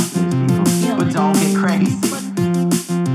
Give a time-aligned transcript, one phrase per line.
[0.00, 0.96] those people.
[0.96, 1.96] But don't get crazy.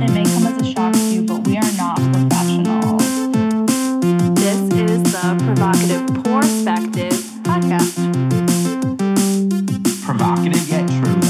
[0.03, 3.04] It may come as a shock to you, but we are not professionals.
[4.35, 7.95] This is the Provocative Perspective podcast.
[10.05, 11.21] Provocative yet true.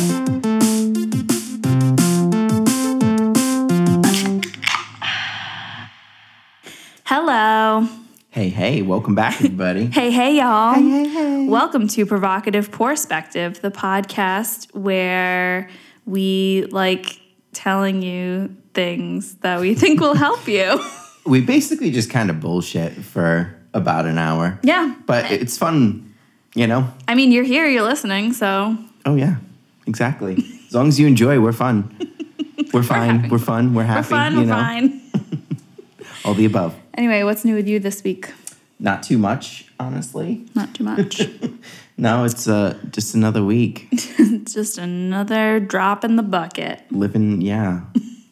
[7.05, 7.87] Hello.
[8.31, 9.85] Hey, hey, welcome back, everybody.
[9.85, 10.73] Hey, hey, y'all.
[10.73, 11.24] Hey, hey, hey.
[11.47, 15.69] Welcome to Provocative Perspective, the podcast where
[16.05, 17.19] we like
[17.53, 20.83] telling you things that we think will help you.
[21.27, 24.59] We basically just kind of bullshit for about an hour.
[24.61, 24.93] yeah.
[25.07, 26.13] But it's fun,
[26.53, 26.87] you know?
[27.07, 28.77] I mean, you're here, you're listening, so
[29.07, 29.37] Oh, yeah,
[29.87, 30.35] exactly.
[30.67, 31.89] As long as you enjoy, we're fun.
[32.73, 33.19] We're fine.
[33.21, 33.29] happy.
[33.29, 33.73] We're fun.
[33.73, 34.13] We're happy.
[34.13, 34.53] we're you we're know?
[34.53, 35.01] fine.
[36.25, 36.75] All the above.
[36.93, 38.31] Anyway, what's new with you this week?
[38.79, 40.45] Not too much, honestly.
[40.53, 41.21] Not too much.
[41.97, 43.87] No, it's uh, just another week.
[44.43, 46.81] just another drop in the bucket.
[46.91, 47.83] Living, yeah.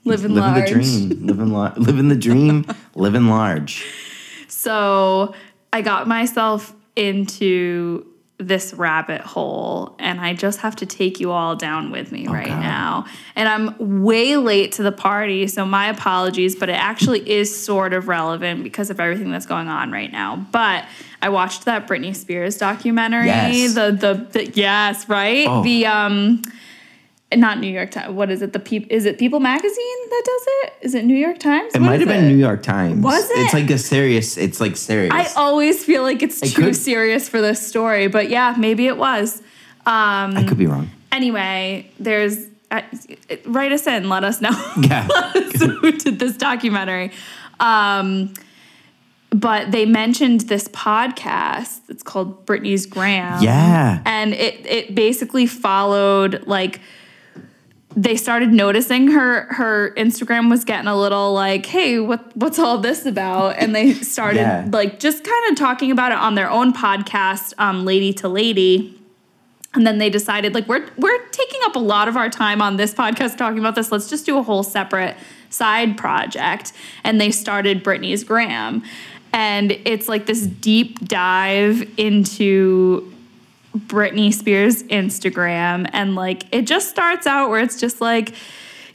[0.03, 0.67] Living living large.
[0.69, 1.25] the dream.
[1.25, 2.65] Living, la- living the dream.
[2.93, 3.85] living large.
[4.49, 5.33] So
[5.71, 8.05] I got myself into
[8.47, 12.47] this rabbit hole and I just have to take you all down with me right
[12.47, 12.59] God.
[12.59, 13.05] now.
[13.35, 17.93] And I'm way late to the party, so my apologies, but it actually is sort
[17.93, 20.45] of relevant because of everything that's going on right now.
[20.51, 20.85] But
[21.21, 23.27] I watched that Britney Spears documentary.
[23.27, 23.75] Yes.
[23.75, 25.47] The, the the yes, right?
[25.47, 25.63] Oh.
[25.63, 26.41] The um
[27.37, 28.13] not New York Times.
[28.13, 28.53] What is it?
[28.53, 30.73] The Peop is it People Magazine that does it?
[30.81, 31.73] Is it New York Times?
[31.75, 32.29] It What might have been it?
[32.29, 33.03] New York Times.
[33.03, 33.37] Was it?
[33.39, 34.37] It's like a serious.
[34.37, 35.11] It's like serious.
[35.13, 38.87] I always feel like it's It too could- serious for this story, but yeah, maybe
[38.87, 39.39] it was.
[39.85, 40.89] Um, I could be wrong.
[41.11, 42.37] anyway, there's
[42.71, 42.81] uh,
[43.45, 44.49] write us in, let us know
[44.81, 45.07] Yeah.
[45.81, 47.11] who did this documentary.
[47.59, 48.33] Um,
[49.29, 51.81] but they mentioned this podcast.
[51.89, 53.41] It's called Britney's Gram.
[53.41, 54.01] Yeah.
[54.05, 56.79] and it it basically followed like
[57.95, 62.77] they started noticing her her Instagram was getting a little like, hey, what what's all
[62.79, 63.57] this about?
[63.57, 64.67] And they started Yeah.
[64.71, 68.99] like just kind of talking about it on their own podcast, um, Lady to Lady.
[69.75, 72.77] And then they decided like we're we're taking up a lot of our time on
[72.77, 73.91] this podcast talking about this.
[73.91, 75.15] Let's just do a whole separate
[75.49, 76.73] side project.
[77.03, 78.83] And they started Britney's Gram.
[79.31, 83.12] And it's like this deep dive into
[83.77, 88.33] Britney Spears Instagram and like it just starts out where it's just like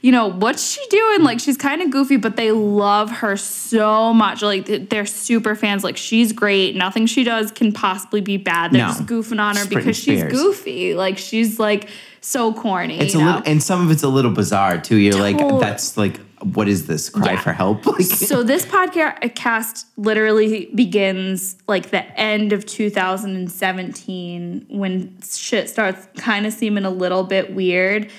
[0.01, 1.23] you know what's she doing?
[1.23, 4.41] Like she's kind of goofy but they love her so much.
[4.41, 5.83] Like they're super fans.
[5.83, 6.75] Like she's great.
[6.77, 8.71] Nothing she does can possibly be bad.
[8.71, 8.93] They're No.
[8.93, 10.93] just goofing on her because she's goofy.
[10.93, 11.89] Like she's like
[12.21, 13.25] so corny It's a know?
[13.25, 14.95] little, and some of it's a little bizarre too.
[14.95, 17.09] You're like, that's like, what is this?
[17.09, 17.41] Cry Yeah.
[17.41, 17.85] for help?
[17.85, 26.45] Like, so this podcast literally begins like the end of 2017 when shit starts kind
[26.45, 28.09] of seeming a little bit weird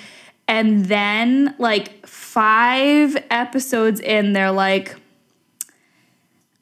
[0.49, 4.97] and then like five episodes in they're like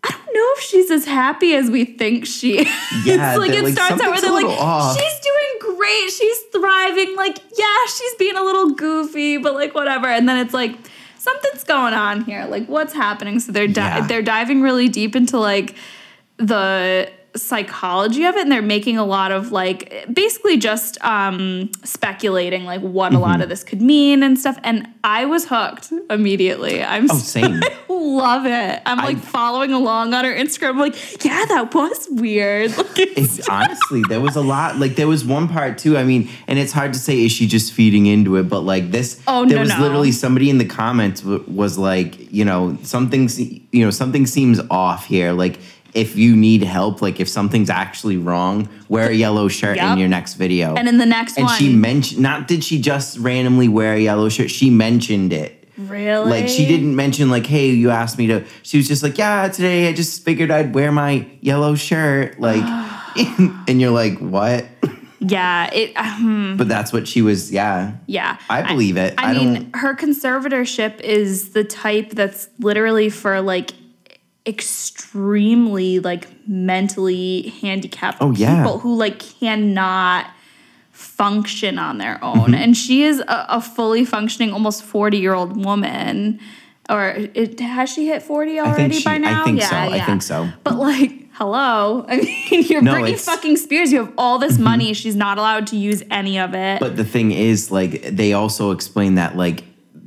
[0.04, 2.68] I don't know if she's as happy as we think she is.
[3.04, 7.16] Yeah, like it like, starts out where they're like, off." she's doing great, she's thriving.
[7.16, 10.06] Like, yeah, she's being a little goofy, but like whatever.
[10.06, 10.76] And then it's like
[11.18, 12.46] something's going on here.
[12.46, 13.38] Like, what's happening?
[13.40, 14.06] So they're di- Yeah.
[14.06, 15.74] they're diving really deep into like
[16.38, 22.64] the psychology of it and they're making a lot of like basically just um speculating
[22.64, 26.82] like what a lot of this could mean and stuff and i was hooked immediately
[26.82, 27.60] i'm oh, same.
[27.88, 32.70] love it i'm like following along on her instagram I'm like yeah that was weird
[32.76, 34.76] Like, it's- It's honestly there was a lot.
[34.78, 35.96] Like there was one part too.
[35.96, 38.90] I mean, and it's hard to say is she just feeding into it, but like
[38.90, 39.80] this, Oh, there no, was no.
[39.80, 43.28] literally somebody in the comments w- was like, you know, something,
[43.72, 45.32] you know, something seems off here.
[45.32, 45.58] Like
[45.94, 49.92] if you need help, like if something's actually wrong, wear a yellow shirt Yep.
[49.92, 50.74] in your next video.
[50.74, 51.42] and in the next one.
[51.42, 54.50] and one she mentioned, not did she just randomly wear a yellow shirt?
[54.50, 55.54] She mentioned it.
[55.76, 58.44] really Like she didn't mention like, hey, you asked me to.
[58.62, 62.38] She was just like, yeah, today I just figured I'd wear my yellow shirt.
[62.40, 62.62] Like,
[63.68, 64.66] and you're like, what?
[65.20, 67.50] yeah it um, But that's what she was.
[67.50, 69.14] Yeah, yeah I believe it.
[69.18, 73.72] I, I mean don't- her conservatorship is the type that's literally for like
[74.48, 78.56] extremely like mentally handicapped Oh, yeah.
[78.62, 80.26] people who like cannot
[80.92, 82.54] function on their own Mm-hmm.
[82.54, 86.40] and she is a, a fully functioning almost 40 year old woman
[86.90, 89.76] or it, has she hit 40 already she- by I now think so.
[89.76, 90.48] I think so.
[90.64, 93.16] but like hello i mean you're No, Britney Mm-hmm.
[93.18, 96.80] fucking spears you have all this money she's not allowed to use any of it
[96.80, 99.62] But the thing is, like, they also explain that like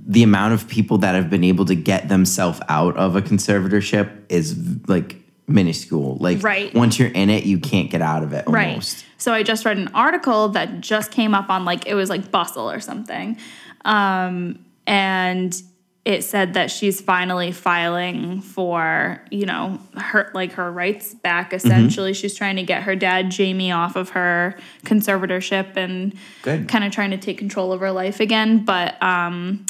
[0.06, 4.10] the amount of people that have been able to get themselves out of a conservatorship
[4.30, 4.58] is
[4.88, 5.16] like
[5.48, 6.18] minuscule.
[6.20, 6.74] Like Right.
[6.74, 8.54] once you're in it, you can't get out of it almost.
[8.98, 9.06] Right.
[9.18, 12.32] So I just read an article that just came up on like it was like
[12.32, 13.38] Bustle or something.
[13.86, 15.60] Um, and
[16.04, 22.14] it said that she's finally filing for, you know, her like her rights back essentially.
[22.14, 26.68] She's trying to get her dad Jamie off of her conservatorship and Good.
[26.68, 29.66] kind of trying to take control of her life again, but um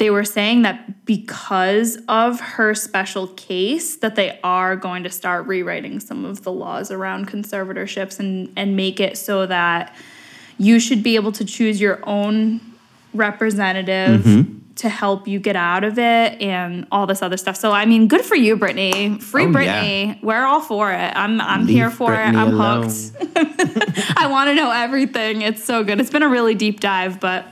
[0.00, 5.46] they were saying that because of her special case that they are going to start
[5.46, 9.94] rewriting some of the laws around conservatorships and and make it so that
[10.58, 12.60] you should be able to choose your own
[13.14, 14.58] representative Mm-hmm.
[14.76, 17.56] to help you get out of it and all this other stuff.
[17.56, 19.20] So I mean, good for you, Britney.
[19.22, 19.84] Free Oh, yeah.
[19.84, 20.22] Britney.
[20.22, 21.12] We're all for it.
[21.14, 22.36] I'm I'm Leave here for Britney it.
[22.36, 22.82] I'm alone.
[22.84, 24.16] hooked.
[24.18, 25.42] I want to know everything.
[25.42, 26.00] It's so good.
[26.00, 27.44] It's been a really deep dive, but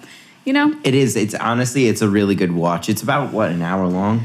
[0.48, 1.14] you know, It is.
[1.14, 2.88] It's honestly, it's a really good watch.
[2.88, 4.22] It's about what an hour long.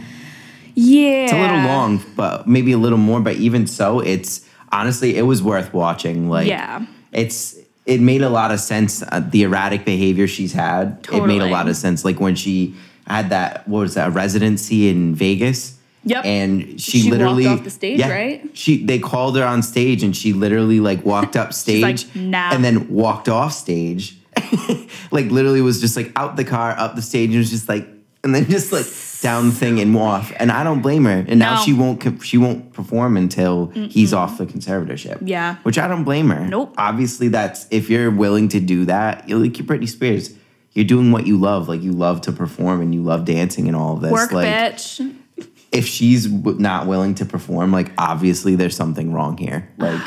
[0.73, 3.19] yeah, It's a little long, but maybe a little more.
[3.19, 6.29] But even so, it's honestly, it was worth watching.
[6.29, 6.85] Like, Yeah.
[7.11, 9.03] it's it made a lot of sense.
[9.03, 12.05] Uh, the erratic behavior she's had, it made a lot of sense.
[12.05, 12.73] Like when she
[13.05, 15.77] had that, what was that, residency in Vegas.
[16.05, 16.25] Yep.
[16.25, 18.49] And she, She walked literally off the stage, right?
[18.53, 22.51] She they called her on stage and she literally like walked up stage like, "Nah."
[22.53, 24.15] and then walked off stage.
[25.11, 27.88] like literally was just like out the car, up the stage, and was just like
[28.23, 28.85] and then just like
[29.21, 30.31] down the thing and off.
[30.38, 31.25] And I don't blame her.
[31.27, 31.61] And now No.
[31.61, 35.19] she won't she won't perform until he's off the conservatorship.
[35.21, 35.57] Yeah.
[35.63, 36.47] Which I don't blame her.
[36.47, 36.73] Nope.
[36.77, 40.33] Obviously that's if you're willing to do that, you're like you're Britney Spears.
[40.73, 41.67] You're doing what you love.
[41.69, 44.11] Like you love to perform and you love dancing and all of this.
[44.11, 45.15] work, like bitch.
[45.71, 49.69] if she's not willing to perform, like obviously there's something wrong here.
[49.77, 50.01] Like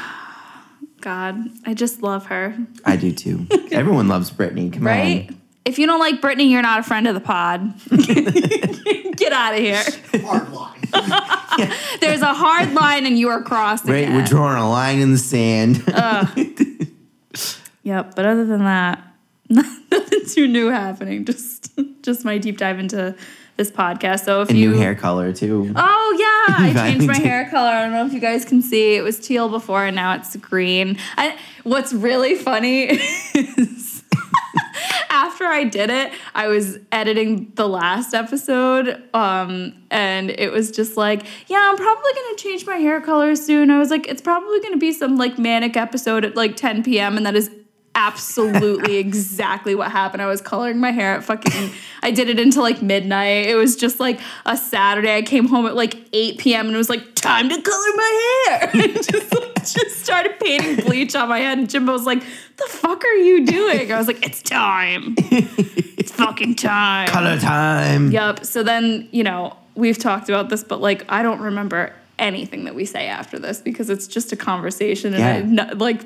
[1.06, 2.56] God, I just love her.
[2.84, 3.46] I do too.
[3.70, 4.72] Everyone loves Britney.
[4.72, 5.28] Come Right?
[5.30, 5.40] on.
[5.64, 7.74] If you don't like Britney, you're not a friend of the pod.
[9.16, 9.84] Get out of here.
[10.24, 10.80] Hard line.
[12.00, 14.10] There's a hard line and you are crossing Right, it.
[14.10, 15.76] we're drawing a line in the sand.
[17.84, 19.00] Yep, but other than that,
[19.48, 21.24] nothing too new happening.
[21.24, 21.70] Just
[22.02, 23.14] just my deep dive into
[23.56, 24.24] this podcast.
[24.24, 25.72] So if a you new hair color too.
[25.74, 27.70] Oh yeah, I changed my hair color.
[27.70, 28.96] I don't know if you guys can see.
[28.96, 30.98] It was teal before, and now it's green.
[31.16, 32.84] I, what's really funny
[33.34, 34.04] is
[35.10, 40.96] after I did it, I was editing the last episode, um, and it was just
[40.96, 43.70] like, yeah, I'm probably gonna change my hair color soon.
[43.70, 47.16] I was like, it's probably gonna be some like manic episode at like 10 p.m.
[47.16, 47.50] and that is
[47.96, 50.22] absolutely exactly what happened.
[50.22, 51.70] I was coloring my hair at fucking
[52.02, 53.46] I did it until like midnight.
[53.46, 55.16] It was just like a Saturday.
[55.16, 56.66] I came home at like 8 p.m.
[56.66, 58.70] and it was like time to color my hair.
[58.74, 62.64] I just like, just started painting bleach on my head and Jimbo was like, "The
[62.68, 65.14] fuck are you doing?" I was like, "It's time.
[65.18, 68.12] It's fucking time." color time.
[68.12, 68.44] Yep.
[68.44, 72.74] So then, you know, we've talked about this, but like I don't remember anything that
[72.74, 75.64] we say after this because it's just a conversation and Yeah.
[75.66, 76.02] no, like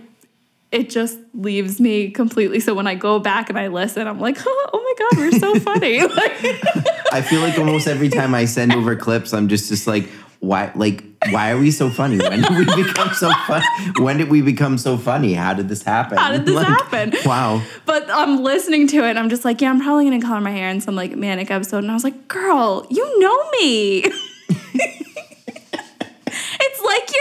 [0.72, 2.60] it just leaves me completely.
[2.60, 5.58] So when I go back and I listen, I'm like, oh, my god, we're so
[5.60, 6.00] funny.
[6.02, 6.32] Like,
[7.12, 10.08] I feel like almost every time I send over clips, I'm just just like,
[10.38, 10.70] why?
[10.74, 12.16] Like, why are we so funny?
[12.18, 13.66] When did we become so funny?
[13.98, 15.34] When did we become so funny?
[15.34, 16.16] How did this happen?
[16.16, 17.12] How did this Like, happen?
[17.26, 17.62] Wow.
[17.84, 20.50] but I'm listening to it and I'm just like, yeah, I'm probably gonna color my
[20.52, 21.78] hair in some like manic episode.
[21.78, 24.04] And I was like, girl, you know me.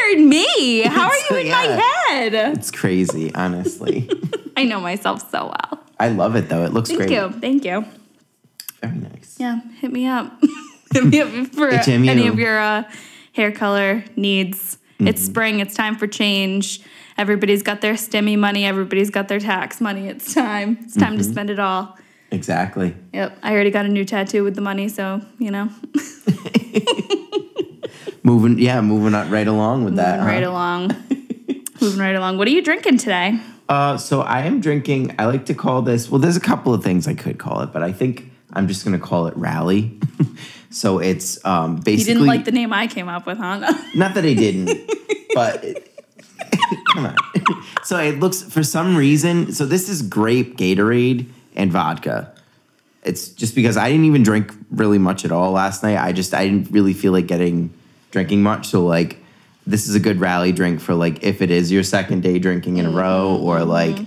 [0.01, 0.81] you're me.
[0.81, 1.54] How are you in Yeah.
[1.54, 1.66] my
[2.13, 2.34] head?
[2.57, 4.10] It's crazy, honestly.
[4.57, 5.79] I know myself so well.
[6.00, 6.63] I love it though.
[6.65, 7.10] It looks Thank great.
[7.10, 7.39] Thank you.
[7.39, 7.86] Thank you.
[8.82, 9.36] Very nice.
[9.39, 10.32] Yeah, hit me up.
[10.94, 12.84] hit me up for him, any of your uh,
[13.34, 14.77] hair color needs.
[14.96, 15.08] Mm-hmm.
[15.10, 15.60] It's spring.
[15.60, 16.82] It's time for change.
[17.18, 18.65] Everybody's got their stimmy money.
[18.65, 20.08] Everybody's got their tax money.
[20.08, 20.77] It's time.
[20.82, 21.18] It's time Mm-hmm.
[21.18, 21.98] to spend it all.
[22.32, 22.96] Exactly.
[23.13, 23.39] Yep.
[23.44, 25.70] I already got a new tattoo with the money, so you know,
[28.29, 30.19] Moving, yeah, moving on right along with that.
[30.19, 30.51] moving right huh?
[30.51, 30.88] along.
[31.81, 32.38] moving right along.
[32.38, 33.39] What are you drinking today?
[33.67, 35.15] Uh, so I am drinking.
[35.17, 36.12] I like to call this.
[36.12, 38.86] Well, there's a couple of things I could call it, but I think I'm just
[38.86, 40.00] gonna call it Rally.
[40.69, 41.93] so it's um, basically.
[41.98, 43.62] You didn't like the name I came up with, huh?
[43.95, 44.79] not that I didn't,
[45.33, 45.65] but
[46.93, 47.15] come on.
[47.83, 49.53] so it looks for some reason.
[49.53, 52.31] So this is grape Gatorade and vodka.
[53.01, 55.98] It's just because I didn't even drink really much at all last night.
[55.98, 57.74] I just I didn't really feel like getting
[58.12, 58.68] drinking much.
[58.68, 59.18] So like
[59.68, 62.78] this is a good rally drink for like if it is your second day drinking
[62.78, 63.98] in a row or like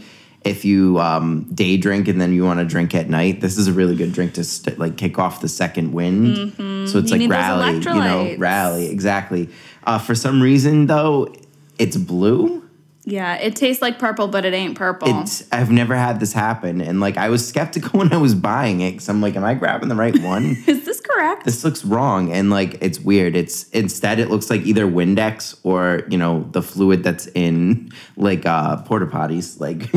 [0.44, 3.40] if you um, day drink and then you want to drink at night.
[3.40, 6.52] This is a really good drink to st- like kick off the second wind.
[6.88, 9.49] So it's You like rally, you know, rally exactly.
[9.85, 11.32] Uh, for some reason though,
[11.78, 12.68] it's blue.
[13.04, 15.23] Yeah, it tastes like purple, but it ain't purple.
[15.23, 18.80] It's I've never had this happen, and like I was skeptical when I was buying
[18.80, 20.56] it because I'm like, am I grabbing the right one?
[20.66, 21.44] Is this correct.
[21.44, 26.02] this looks wrong and like it's weird it's instead it looks like either windex or
[26.09, 29.90] you know the fluid that's in like uh porta potties like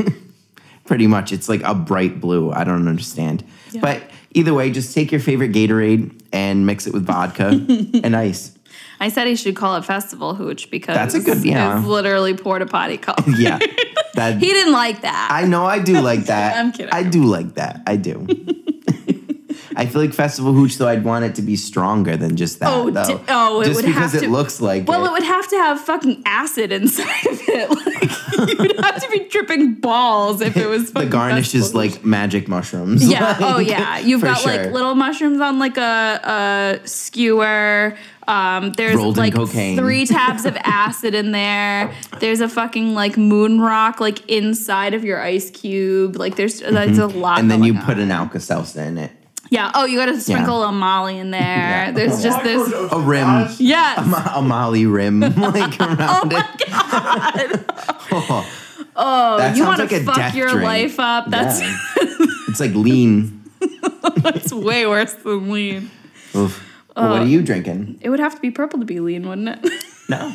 [0.86, 3.44] pretty much it's like a bright blue i don't understand
[3.82, 7.48] but either way just take your favorite gatorade and mix it with vodka
[8.04, 8.55] and ice
[9.00, 11.78] I said he should call it Festival Hooch because That's a good- yeah.
[11.80, 13.18] it's literally porta potty color.
[13.38, 13.60] yeah
[14.16, 15.28] that he didn't like that.
[15.30, 16.94] i know i do like that I'm kidding.
[16.94, 18.26] i do like that i do
[19.78, 22.72] I feel like Festival Hooch, though, I'd want it to be stronger than just that.
[22.72, 23.04] Oh, though.
[23.04, 25.10] di- oh, it just would because have it looks like well, it.
[25.10, 28.16] it would have to have fucking acid inside of it.
[28.36, 31.74] Like you'd have to be dripping balls if it was the garnish is Hooch.
[31.76, 33.08] like magic mushrooms.
[33.10, 33.24] Yeah.
[33.24, 34.00] like, oh yeah.
[34.00, 34.52] You've got sure.
[34.52, 37.96] like little mushrooms on like a, a skewer.
[38.28, 41.94] Um, there's Rolled like three tabs of acid in there.
[42.20, 46.16] There's a fucking like moon rock like inside of your ice cube.
[46.16, 47.34] Like there's that's a lot.
[47.38, 47.40] Mm-hmm.
[47.42, 49.12] and then you going put an Alka Seltzer in it.
[49.52, 49.72] yeah.
[49.76, 51.40] Oh, you got to sprinkle a Molly in there.
[51.86, 51.92] Yeah.
[51.92, 52.72] There's just this.
[52.92, 54.00] A rim, Yes.
[54.36, 56.32] a Molly rim, like around Oh it.
[56.32, 57.66] my
[58.10, 58.46] god.
[58.98, 60.64] Oh, that you want to like a fuck your drink.
[60.64, 61.30] life up?
[61.30, 61.78] That's Yeah.
[62.48, 63.44] it's like lean.
[64.18, 65.92] that's way worse than lean.
[66.36, 66.62] Oof.
[66.96, 67.98] Well, Uh, what are you drinking?
[68.02, 69.72] It would have to be purple to be lean, wouldn't it?
[70.10, 70.34] No.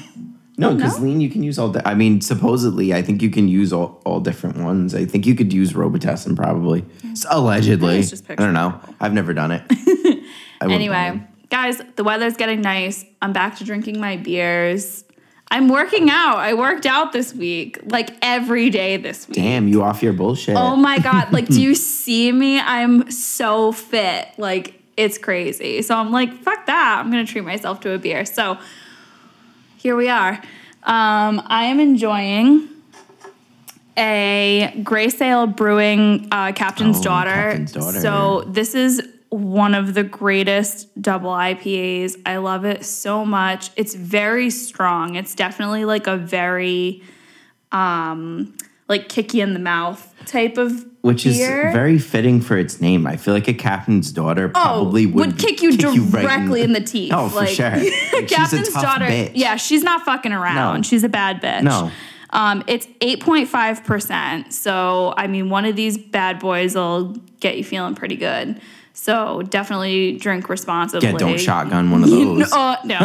[0.58, 1.06] No, because no?
[1.06, 1.70] lean you can use all.
[1.70, 4.94] Di- I mean, supposedly, I think you can use all, all different ones.
[4.94, 8.00] I think you could use Robitussin probably, S- allegedly.
[8.00, 8.78] It's just I don't know.
[9.00, 9.62] I've never done it.
[10.60, 13.04] Anyway, guys, the weather's getting nice.
[13.22, 15.04] I'm back to drinking my beers.
[15.50, 16.36] I'm working out.
[16.36, 19.36] I worked out this week, like every day this week.
[19.36, 20.56] damn, you off your bullshit.
[20.56, 21.32] Oh my god!
[21.32, 22.60] Like, do you see me?
[22.60, 24.28] I'm so fit.
[24.36, 25.82] Like, it's crazy.
[25.82, 26.98] So I'm like, fuck that.
[27.00, 28.24] I'm gonna treat myself to a beer.
[28.24, 28.58] So
[29.76, 30.34] here we are.
[30.82, 32.68] Um, I am enjoying
[33.96, 37.30] a Grey Sail Brewing uh, Captain's Oh, Daughter.
[37.30, 38.00] Captain's Daughter.
[38.00, 42.16] So this is one of the greatest double IPAs.
[42.26, 43.70] I love it so much.
[43.76, 45.16] It's very strong.
[45.16, 47.02] It's definitely like a very
[47.72, 48.56] um
[48.90, 53.06] like kick you in the mouth type of Which is very fitting for its name.
[53.06, 56.72] I feel like a captain's daughter probably oh, would, would kick you right directly in
[56.72, 57.12] the teeth.
[57.14, 57.70] Oh, for like, sure.
[58.12, 59.06] Like, Captain's daughter.
[59.06, 59.32] bitch.
[59.34, 60.80] Yeah, she's not fucking around.
[60.80, 60.82] No.
[60.82, 61.62] She's a bad bitch.
[61.62, 61.90] No.
[62.30, 64.52] Um, it's 8.5%.
[64.52, 68.60] So, I mean, one of these bad boys will get you feeling pretty good.
[68.92, 71.08] So, definitely drink responsibly.
[71.08, 72.52] Yeah, don't shotgun one of You those.
[72.52, 72.98] uh, no.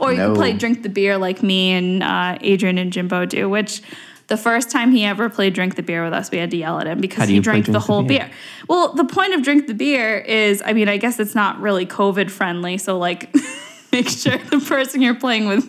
[0.00, 3.48] or you can play drink the beer like me and uh, Adrian and Jimbo do,
[3.48, 3.82] which
[4.30, 6.78] the first time he ever played drink the beer with us, we had to yell
[6.78, 8.20] at him because he drank the drink the whole beer?
[8.20, 8.30] beer.
[8.68, 11.84] Well, the point of drink the beer is, I mean, I guess it's not really
[11.84, 12.78] COVID friendly.
[12.78, 13.34] So, like,
[13.92, 15.66] make sure the person you're playing with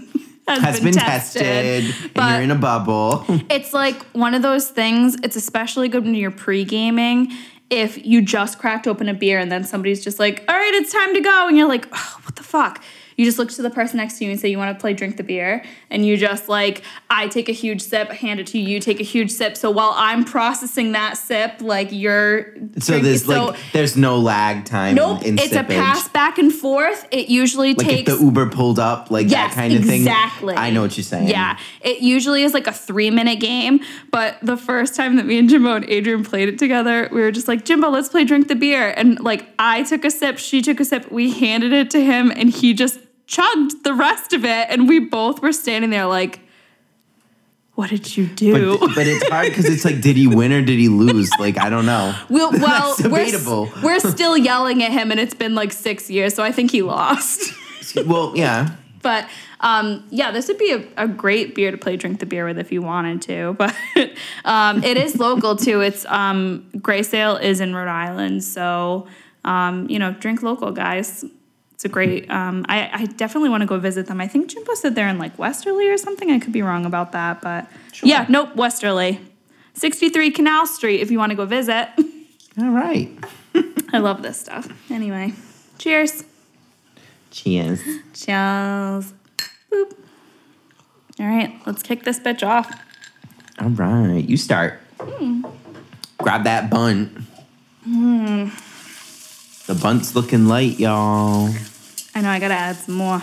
[0.48, 3.25] has, Has been tested, and But- you're in a bubble.
[3.50, 5.15] it's like one of those things.
[5.24, 7.32] It's especially good when you're pre gaming.
[7.70, 10.91] If you just cracked open a beer and then somebody's just like, all right, it's
[10.91, 11.48] time to go.
[11.48, 12.84] And you're like, oh, what the fuck?
[13.22, 14.96] You just look to the person next to you and say, you want to play
[14.96, 15.63] drink the beer?
[15.92, 18.80] And you just like, I take a huge sip, I hand it to you, you
[18.80, 19.56] take a huge sip.
[19.56, 22.56] So while I'm processing that sip, like you're.
[22.80, 24.96] So there's like there's no lag time.
[24.96, 27.08] Nope, it's a pass back and forth.
[27.12, 30.01] It usually Like takes if the Uber pulled up, like Yes, that kind of thing.
[30.01, 30.56] exactly.
[30.56, 31.28] I know what you're saying.
[31.28, 33.82] Yeah, it usually is like a three minute game.
[34.10, 37.32] But the first time that me and Jimbo and Adrian played it together, we were
[37.32, 38.96] just like, Jimbo, let's play drink the beer.
[38.98, 42.32] And like, I took a sip, she took a sip, we handed it to him,
[42.32, 42.98] and he just
[43.32, 44.68] chugged the rest of it.
[44.70, 46.42] And we both were standing there like,
[47.76, 48.78] what did you do?
[48.78, 51.32] But, but it's hard because it's like, did he win or did he lose?
[51.40, 52.14] Like, I don't know.
[52.30, 53.72] We'll, well, That's we're, debatable.
[53.82, 56.82] we're still yelling at him, and it's been like six years, so I think he
[56.82, 57.54] lost.
[58.06, 58.76] well, yeah.
[59.02, 59.28] But
[59.62, 62.60] um, yeah, this would be a, a great beer to play drink the beer with
[62.60, 63.54] if you wanted to.
[63.54, 63.76] But
[64.46, 65.82] um, it is local too.
[65.82, 69.08] It's um, Grey Sail is in Rhode Island, so
[69.44, 71.26] um, you know, drink local, guys.
[71.82, 72.30] It's a great.
[72.30, 74.22] Um, I, I definitely want to go visit them.
[74.22, 76.30] I think Jimbo said they're in like Westerly or something.
[76.30, 77.68] I could be wrong about that, but
[78.04, 79.20] yeah, nope, Westerly,
[79.74, 81.02] sixty three Canal Street.
[81.02, 81.90] If you want to go visit,
[82.60, 83.10] All right.
[83.94, 84.68] I love this stuff.
[84.92, 85.34] Anyway,
[85.80, 86.24] cheers.
[87.32, 87.82] Cheers.
[88.14, 89.14] Cheers.
[89.72, 89.98] Boop.
[91.20, 92.72] All right, let's kick this bitch off.
[93.60, 94.24] All right.
[94.24, 94.80] You start.
[95.00, 95.42] Hmm.
[96.20, 97.26] Grab that bun.
[97.84, 98.54] bunt.
[99.66, 101.50] The bunt's looking light, y'all.
[102.13, 103.22] I know I gotta add some more.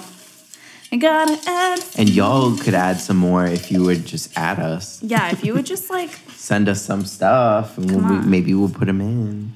[0.90, 1.84] I gotta add.
[1.96, 5.02] And y'all could add some more if you would just add us.
[5.02, 6.10] Yeah, if you would just like.
[6.30, 8.30] Send us some stuff and we'll, on.
[8.30, 9.52] maybe we'll put them in.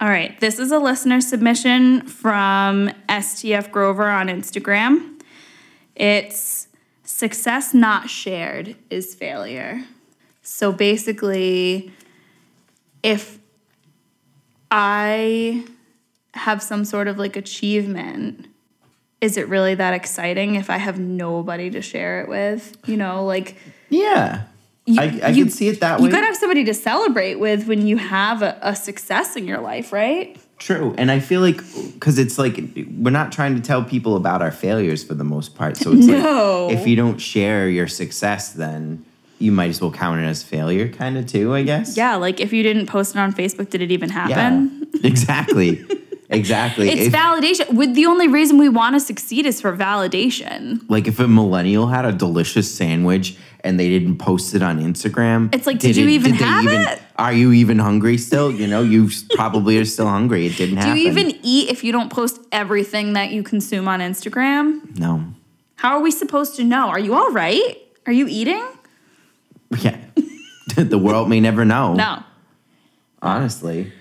[0.00, 5.20] All right, this is a listener submission from STF Grover on Instagram.
[5.96, 6.68] It's
[7.02, 9.82] success not shared is failure.
[10.42, 11.92] So basically,
[13.02, 13.40] if
[14.70, 15.64] I
[16.34, 18.46] have some sort of like achievement,
[19.20, 22.76] is it really that exciting if I have nobody to share it with?
[22.86, 23.56] You know, like
[23.88, 24.42] Yeah.
[24.86, 26.06] you, I, I you- can see it that way.
[26.06, 29.58] You gotta have somebody to celebrate with when you have a, a success in your
[29.60, 30.38] life, right?
[30.58, 30.94] True.
[30.98, 31.58] And I feel like,
[31.94, 32.58] because it's like,
[32.96, 35.76] we're not trying to tell people about our failures for the most part.
[35.76, 36.66] So it's No.
[36.68, 39.04] like, if you don't share your success, then
[39.38, 41.96] you might as well count it as failure, kind of, too, I guess.
[41.96, 44.88] Yeah, like if you didn't post it on Facebook, did it even happen?
[44.94, 45.06] Yeah.
[45.06, 45.84] exactly.
[46.30, 46.88] exactly.
[46.90, 47.74] It's If- validation.
[47.74, 50.80] With the only reason we want to succeed is for validation.
[50.88, 55.52] like if a millennial had a delicious sandwich and they didn't post it on Instagram,
[55.54, 57.02] It's like, did you even did have it?
[57.16, 58.50] Are you even hungry still?
[58.52, 60.46] You know, you probably are still hungry.
[60.46, 60.94] It didn't Do happen.
[60.94, 64.98] Do you even eat if you don't post everything that you consume on Instagram?
[64.98, 65.24] No.
[65.76, 66.88] How are we supposed to know?
[66.88, 67.76] Are you all right?
[68.06, 68.64] Are you eating?
[69.80, 69.98] Yeah.
[70.76, 71.92] the world may never know.
[71.92, 72.22] No.
[73.20, 73.92] Honestly.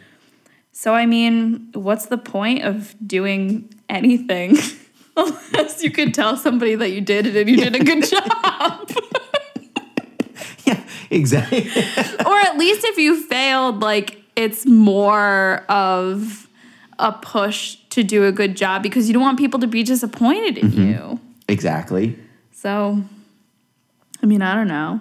[0.79, 4.59] So, I mean, what's the point of doing anything
[5.17, 8.91] unless you could tell somebody that you did it and you did a good job?
[10.65, 11.61] Yeah, exactly.
[12.25, 16.47] or at least if you failed, like it's more of
[16.99, 20.59] a push to do a good job because you don't want people to be disappointed
[20.59, 20.91] in mm-hmm.
[20.91, 21.19] you.
[21.47, 22.19] exactly.
[22.51, 23.01] So,
[24.21, 24.99] I mean, I don't know.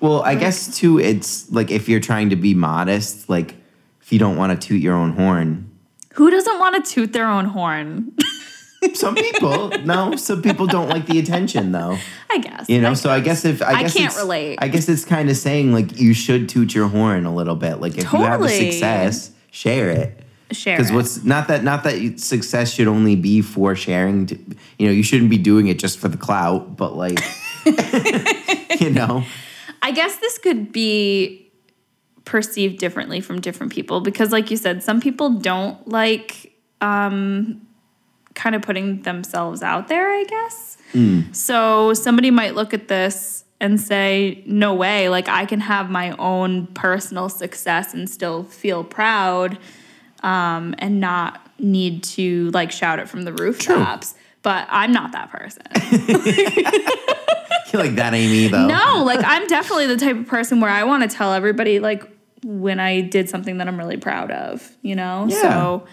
[0.00, 3.56] Well, I guess too, it's like if you're trying to be modest, like
[4.04, 5.70] if you don't want to toot your own horn.
[6.14, 8.14] Who doesn't want to toot their own horn?
[8.92, 11.96] Some people, no, some people don't like the attention though.
[12.30, 12.68] I guess.
[12.68, 14.58] You know, so I guess if I, I guess can't it's- relate.
[14.60, 17.76] I guess it's kind of saying like you should toot your horn a little bit.
[17.80, 20.20] Like if you have a success, share it.
[20.52, 24.26] share Because what's not that not that success should only be for sharing.
[24.26, 24.38] To,
[24.78, 27.18] you know, you shouldn't be doing it just for the clout, but like,
[28.80, 29.24] you know,
[29.80, 31.43] I guess this could be
[32.24, 37.66] perceived differently from different people because, like you said, some people don't like um,
[38.34, 40.76] kind of putting themselves out there, I guess.
[41.32, 46.10] So somebody might look at this and say, no way, like I can have my
[46.18, 49.58] own personal success and still feel proud
[50.22, 54.14] um, and not need to like shout it from the rooftops.
[54.42, 55.62] But I'm not that person.
[57.72, 58.66] you're like that ain't me though.
[58.66, 62.04] No, like I'm definitely the type of person where I want to tell everybody like
[62.44, 65.26] when I did something that I'm really proud of, you know?
[65.28, 65.40] Yeah.
[65.42, 65.86] So,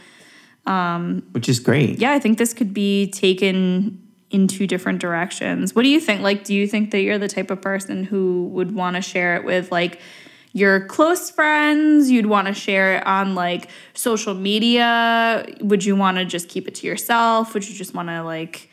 [0.71, 1.99] um, which is great.
[1.99, 5.75] yeah, I think this could be taken in two different directions.
[5.75, 6.21] What do you think?
[6.21, 9.35] Like do you think that you're the type of person who would want to share
[9.35, 9.99] it with like
[10.53, 12.09] your close friends?
[12.09, 15.45] You'd want to share it on like social media?
[15.61, 17.53] Would you want to just keep it to yourself?
[17.53, 18.69] Would you just want to like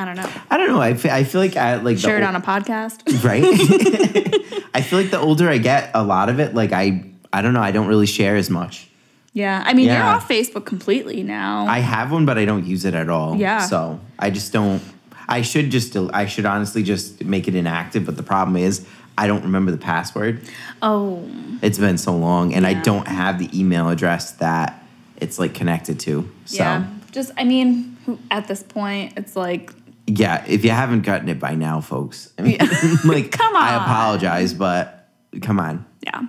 [0.00, 0.30] I don't know.
[0.50, 0.80] I don't know.
[0.80, 3.02] I feel, I feel like I like the Share it ol- on a podcast?
[3.24, 3.44] right.
[4.74, 7.52] I feel like the older I get, a lot of it, like I, I don't
[7.54, 7.60] know.
[7.60, 8.88] I don't really share as much.
[9.32, 9.62] Yeah.
[9.64, 11.66] I mean, you're off Facebook completely now.
[11.66, 13.36] I have one, but I don't use it at all.
[13.36, 13.58] Yeah.
[13.66, 14.82] So I just don't.
[15.28, 15.94] I should just.
[15.96, 18.04] I should honestly just make it inactive.
[18.06, 18.84] But the problem is,
[19.16, 20.40] I don't remember the password.
[20.82, 21.28] oh.
[21.62, 24.82] It's been so long, and I don't have the email address that
[25.18, 26.28] it's like connected to.
[26.46, 26.86] So Yeah.
[27.12, 27.98] Just, I mean,
[28.30, 29.72] at this point, it's like,
[30.18, 32.58] yeah, if you haven't gotten it by now, folks, I mean,
[33.04, 35.08] like, Come I apologize, but
[35.42, 35.84] come on.
[36.02, 36.22] yeah.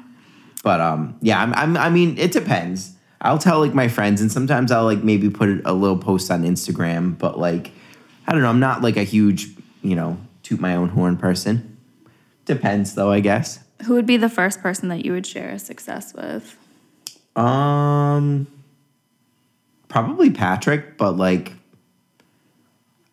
[0.63, 1.77] But um, yeah, I'm, I'm.
[1.77, 2.93] I mean, it depends.
[3.19, 6.43] I'll tell like my friends, and sometimes I'll like maybe put a little post on
[6.43, 7.17] Instagram.
[7.17, 7.71] But like,
[8.27, 8.49] I don't know.
[8.49, 9.47] I'm not like a huge,
[9.81, 11.77] you know, toot my own horn person.
[12.45, 13.11] Depends, though.
[13.11, 13.59] I guess.
[13.85, 16.55] Who would be the first person that you would share a success with?
[17.35, 18.45] Um,
[19.87, 21.53] probably Patrick, but like,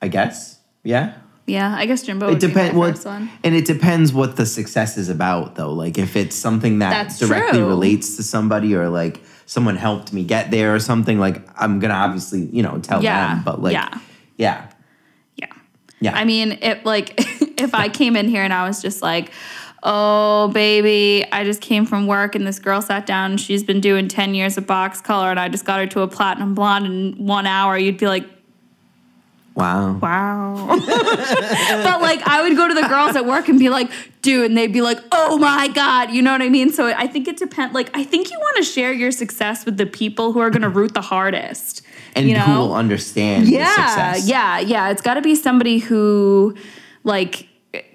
[0.02, 0.57] I guess,
[0.88, 1.12] yeah.
[1.46, 2.74] Yeah, I guess Jimbo It depends.
[2.74, 3.30] my Well, first one.
[3.42, 5.72] and it depends what the success is about, though.
[5.72, 7.66] Like, if it's something that That's directly true.
[7.68, 11.94] relates to somebody, or like someone helped me get there, or something, like I'm gonna
[11.94, 13.34] obviously, you know, tell Yeah.
[13.34, 13.42] them.
[13.44, 13.88] But like, Yeah.
[14.36, 14.66] yeah,
[15.36, 15.46] Yeah.
[16.00, 16.14] yeah.
[16.14, 17.14] I mean, it like
[17.60, 19.32] if I came in here and I was just like,
[19.82, 23.80] "Oh, baby, I just came from work and this girl sat down and she's been
[23.80, 26.84] doing 10 years of box color and I just got her to a platinum blonde
[26.86, 28.26] in 1 hour." You'd be like,
[29.58, 29.92] wow.
[29.98, 33.90] "Wow." but like I would go to the girls at work and be like,
[34.22, 36.70] "Dude," and they'd be like, "Oh my god." You know what I mean?
[36.70, 39.76] So I think it depends like I think you want to share your success with
[39.76, 41.82] the people who are going to root the hardest.
[42.14, 42.60] And you who know?
[42.60, 44.28] will understand the yeah success?
[44.28, 46.56] yeah yeah it's got to be somebody who
[47.04, 47.48] like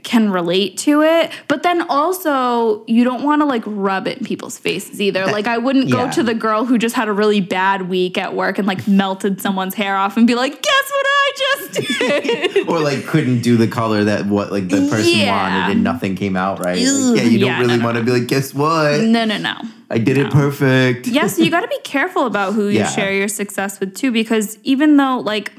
[0.04, 4.26] can relate to it but then also you don't want to like rub it in
[4.26, 7.39] people's faces either like i wouldn't go to the girl who just had a really
[7.41, 11.06] bad week at work and like melted someone's hair off and be like guess what
[11.08, 15.32] i just did or like couldn't do the color that what like the person Yeah.
[15.32, 16.78] wanted and nothing came out right.
[16.78, 19.02] Like, yeah, you don't yeah, really no, want to be like, guess what?
[19.02, 19.56] no no no
[19.89, 21.08] I did it perfect.
[21.08, 22.88] yeah, so you got to be careful about who you Yeah.
[22.89, 25.52] share your success with too, because even though like,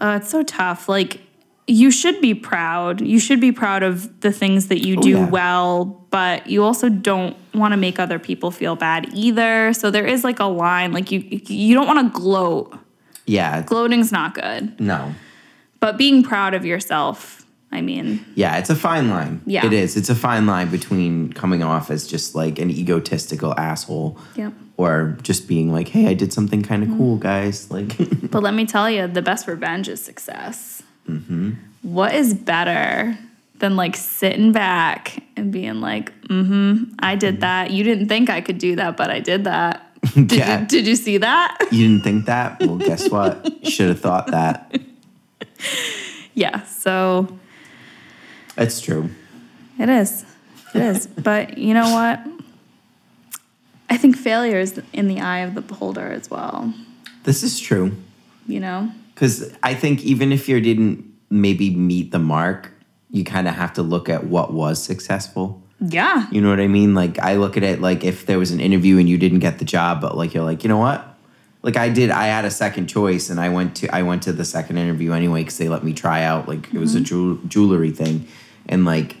[0.00, 0.88] uh, it's so tough.
[0.88, 1.20] Like,
[1.72, 3.00] you should be proud.
[3.00, 5.28] You should be proud of the things that you do yeah.
[5.30, 9.72] well, but you also don't want to make other people feel bad either.
[9.72, 10.92] So there is like a line.
[10.92, 12.76] Like you, you don't want to gloat.
[13.26, 13.62] Yeah.
[13.62, 15.14] Gloating's not good, No.
[15.80, 17.38] but being proud of yourself.
[17.74, 19.40] I mean, Yeah, it's a fine line.
[19.46, 19.64] Yeah.
[19.64, 19.96] It is.
[19.96, 24.18] It's a fine line between coming off as just like an egotistical asshole.
[24.36, 24.52] Yep.
[24.76, 26.96] Or just being like, hey, I did something kind of Mm.
[26.98, 27.70] cool, guys.
[27.76, 27.96] Like,
[28.30, 30.71] But let me tell you, the best revenge is success.
[31.08, 31.50] Mm-hmm.
[31.82, 33.16] What is better
[33.58, 37.70] than like sitting back and being like, mm-hmm, I did that.
[37.70, 39.88] You didn't think I could do that, but I did that.
[40.14, 40.60] Did, Yeah.
[40.60, 41.58] you, did you see that?
[41.70, 42.58] you didn't think that?
[42.60, 43.48] Well, guess what?
[43.68, 44.76] Should have thought that.
[46.34, 47.28] yeah, so
[48.56, 49.10] It's true.
[49.78, 50.24] it is.
[50.74, 51.06] It is.
[51.22, 52.20] but you know what?
[53.88, 56.74] I think failure is in the eye of the beholder as well,
[57.22, 57.92] This is true.
[58.46, 58.90] you know?
[59.14, 62.72] Because I think even if you didn't maybe meet the mark,
[63.10, 65.62] you kind of have to look at what was successful.
[65.80, 66.28] Yeah.
[66.30, 66.94] You know what I mean?
[66.94, 69.58] Like I look at it like if there was an interview and you didn't get
[69.58, 71.08] the job, but like you're like, you know what?
[71.62, 74.32] Like I did, I had a second choice, and I went to I went to
[74.32, 76.48] the second interview anyway because they let me try out.
[76.48, 77.04] Like it was a mm-hmm.
[77.04, 78.26] jewel, jewelry thing,
[78.68, 79.16] and like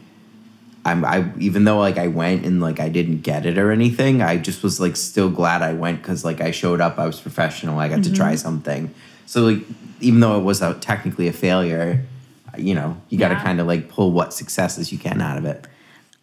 [0.84, 4.22] I'm I even though like I went and like I didn't get it or anything,
[4.22, 7.20] I just was like still glad I went because like I showed up, I was
[7.20, 8.36] professional, I got to try mm-hmm.
[8.36, 8.94] something.
[9.26, 9.62] So like
[10.00, 12.04] even though it was a, technically a failure,
[12.58, 13.42] you know, you got to Yeah.
[13.42, 15.66] kind of like pull what successes you can out of it.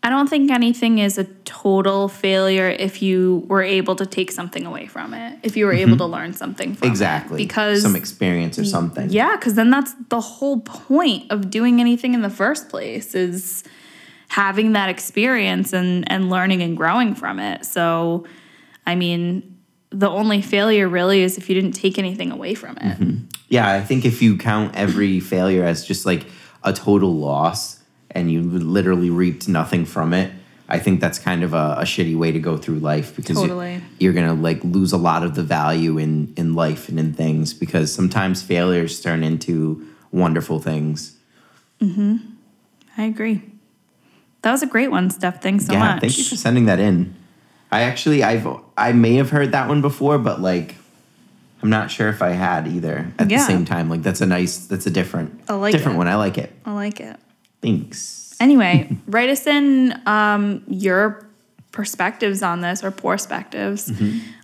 [0.02, 4.66] I don't think anything is a total failure if you were able to take something
[4.66, 5.90] away from it, if you were mm-hmm.
[5.90, 7.36] able to learn something from Exactly.
[7.44, 7.48] it.
[7.48, 9.10] Because some experience or something.
[9.10, 13.66] yeah, because then that's the whole point of doing anything in the first place is
[14.30, 17.66] having that experience and and learning and growing from it.
[17.66, 18.26] So,
[18.88, 19.59] I mean,
[19.92, 22.98] the only failure really is if you didn't take anything away from it.
[23.48, 26.28] Yeah, I think if you count every failure as just like
[26.64, 27.80] a total loss
[28.12, 30.32] and you literally reaped nothing from it,
[30.68, 33.82] I think that's kind of a, a shitty way to go through life because Totally.
[34.00, 37.56] you're gonna like lose a lot of the value in in life and in things
[37.56, 41.18] because sometimes failures turn into wonderful things.
[41.82, 42.18] Hmm.
[42.96, 43.42] I agree.
[44.44, 45.42] That was a great one, Steph.
[45.42, 46.02] Thanks so yeah, much.
[46.02, 47.16] thank you for sending that in.
[47.72, 50.76] I actually I've I may have heard that one before, but like
[51.62, 53.90] I'm not sure if I had either at the same time.
[53.90, 55.98] Like that's a nice that's a different I like different it.
[56.00, 56.08] one.
[56.08, 56.52] I like it.
[56.66, 57.18] I like it.
[57.62, 58.36] Thanks.
[58.40, 61.28] Anyway, write us in um, your
[61.72, 63.92] perspectives on this or perspectives.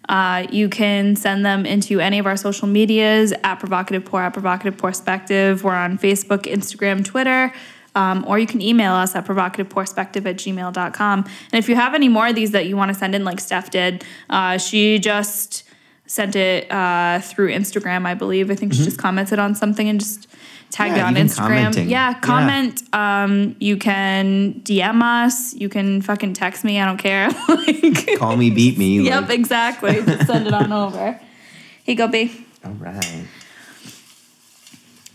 [0.07, 4.33] Uh, you can send them into any of our social medias at provocative pour at
[4.33, 5.63] provocative perspective.
[5.63, 7.51] We're on Facebook, Instagram, Twitter.
[7.95, 11.19] Um, or you can email us at provocativeperspective at gmail.com.
[11.19, 13.39] And if you have any more of these that you want to send in, like
[13.39, 15.63] Steph did, uh, she just
[16.05, 18.51] sent it uh, through Instagram, I believe.
[18.51, 20.27] I think she just commented on something and just
[20.71, 21.37] tagged Yeah, it on Instagram.
[21.37, 21.89] commenting.
[21.89, 22.19] Yeah, Yeah.
[22.19, 22.81] comment.
[22.93, 25.53] Um, you can DM us.
[25.53, 26.79] You can fucking text me.
[26.81, 27.29] I don't care.
[27.47, 28.99] like, Call me, beat me.
[29.01, 29.93] yep, like- exactly.
[30.03, 31.13] Just send it on over.
[31.83, 32.45] Here you go, B.
[32.65, 33.25] All right.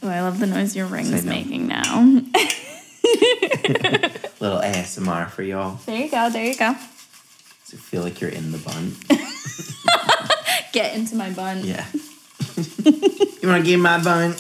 [0.03, 2.23] Oh, I love the noise your ring I is making now.
[4.41, 5.77] Little ASMR for y'all.
[5.87, 6.31] there you go.
[6.31, 6.75] There you go.
[7.65, 8.95] So feel like you're in the bun.
[10.73, 11.65] Get into my bun.
[11.65, 11.85] Yeah.
[12.85, 14.31] you want to get in my bun?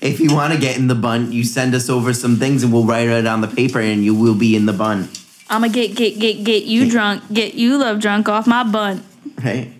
[0.00, 2.72] if you want to get in the bun, you send us over some things and
[2.72, 5.08] we'll write it on the paper and you will be in the bun.
[5.48, 7.24] I'ma get get get get you drunk.
[7.32, 9.02] Get you love drunk off my bun.
[9.42, 9.72] Right?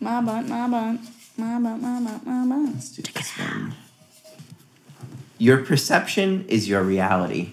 [0.00, 0.48] My bun.
[0.48, 0.98] My bun.
[1.36, 1.80] My bun.
[1.82, 2.20] My bun.
[2.24, 2.72] My bun.
[2.74, 3.74] Let's do this one.
[5.40, 7.48] Your perception is your reality.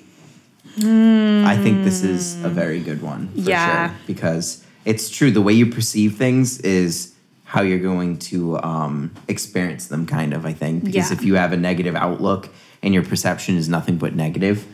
[0.80, 3.30] I think this is a very good one.
[3.30, 3.88] For Yeah.
[3.90, 5.32] Sure, because it's true.
[5.32, 7.14] The way you perceive things is
[7.46, 10.84] how you're going to um, experience them, kind of, I think.
[10.84, 11.18] Because Yeah.
[11.18, 12.50] if you have a negative outlook
[12.84, 14.66] and your perception is nothing but negative,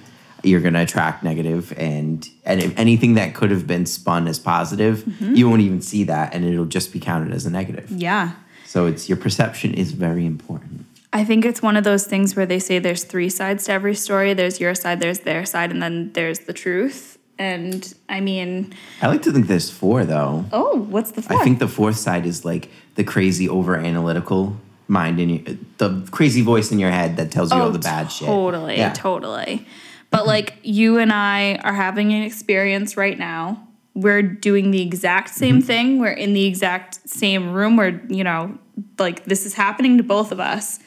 [0.43, 4.39] you're going to attract negative and and if anything that could have been spun as
[4.39, 5.36] positive, Mm-hmm.
[5.36, 7.89] you won't even see that and it'll just be counted as a negative.
[7.91, 8.32] Yeah.
[8.65, 10.86] So it's your perception is very important.
[11.13, 13.93] I think it's one of those things where they say there's three sides to every
[13.95, 14.34] story.
[14.34, 17.17] There's your side, there's their side, and then there's the truth.
[17.39, 20.45] And I mean, I like to think there's four though.
[20.52, 21.39] oh, what's the fourth?
[21.39, 26.08] I think the fourth side is like the crazy over analytical mind in your the
[26.12, 28.28] crazy voice in your head that tells you all the bad shit.
[28.28, 28.93] Oh, Totally, Yeah.
[28.93, 29.65] totally.
[30.12, 33.67] But like you and I are having an experience right now.
[33.95, 35.67] We're doing the exact same Mm-hmm.
[35.67, 35.99] thing.
[35.99, 37.78] We're in the exact same room.
[37.78, 38.58] We're, you know,
[38.99, 40.80] like this is happening to both of us.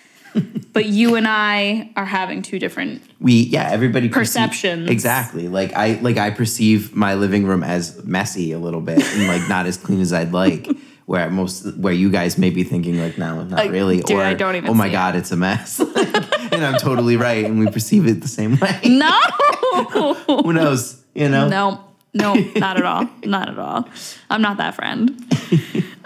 [0.73, 4.91] But you and I are having two different we yeah everybody perceive- Perceptions.
[4.91, 9.27] exactly like i like i perceive my living room as messy a little bit and
[9.29, 10.69] like not as clean as i'd like
[11.07, 14.23] where most where you guys may be thinking like no not Like, really dude, or
[14.23, 15.81] I don't even oh my see it." god it's a mess
[16.53, 19.11] and i'm totally right and we perceive it the same way No.
[20.43, 23.09] who knows you know No, no, not at all.
[23.25, 23.87] Not at all.
[24.31, 25.23] I'm not that friend.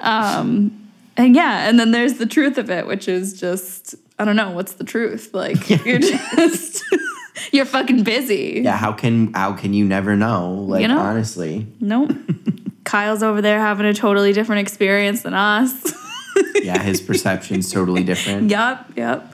[0.01, 4.37] Um, and yeah, and then there's the truth of it, which is just I don't
[4.37, 5.31] know what's the truth.
[5.33, 6.85] Like you're just
[7.53, 8.61] you're fucking busy.
[8.63, 10.99] yeah how can how can you never know like You know?
[10.99, 12.13] honestly Nope.
[12.85, 15.73] Kyle's over there having a totally different experience than us.
[16.63, 19.33] yeah his perception's totally different yep, yep.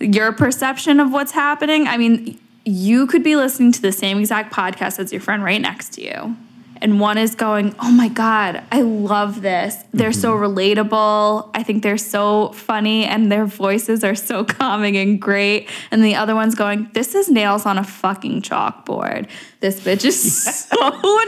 [0.00, 1.86] Your perception of what's happening.
[1.86, 5.60] I mean, you could be listening to the same exact podcast as your friend right
[5.60, 6.36] next to you.
[6.82, 9.76] And one is going, Oh my God, I love this.
[9.94, 10.58] They're so mm-hmm.
[10.58, 11.50] relatable.
[11.54, 15.68] I think they're so funny and their voices are so calming and great.
[15.92, 19.30] And the other one's going, This is nails on a fucking chalkboard.
[19.60, 20.76] This bitch is so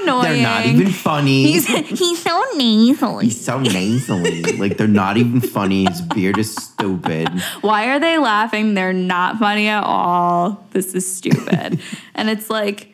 [0.00, 0.22] annoying.
[0.24, 3.26] they're not even funny He's, he's so nasally.
[3.26, 4.42] He's so nasally.
[4.56, 5.86] like they're not even funny.
[5.88, 7.28] His beard is stupid.
[7.60, 8.74] Why are they laughing?
[8.74, 10.66] They're not funny at all.
[10.72, 11.80] This is stupid.
[12.16, 12.92] and it's like,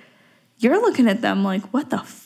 [0.59, 2.20] you're looking at them like, what the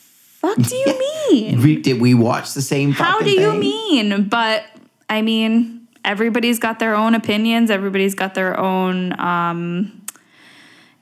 [0.45, 0.85] fuck do you
[1.31, 1.61] mean?
[1.63, 2.91] We, did we watch the same?
[2.91, 3.59] How do you thing?
[3.59, 4.23] mean?
[4.29, 4.63] But
[5.09, 9.19] I mean, everybody's got their own opinions, everybody's got their own.
[9.19, 10.01] Um,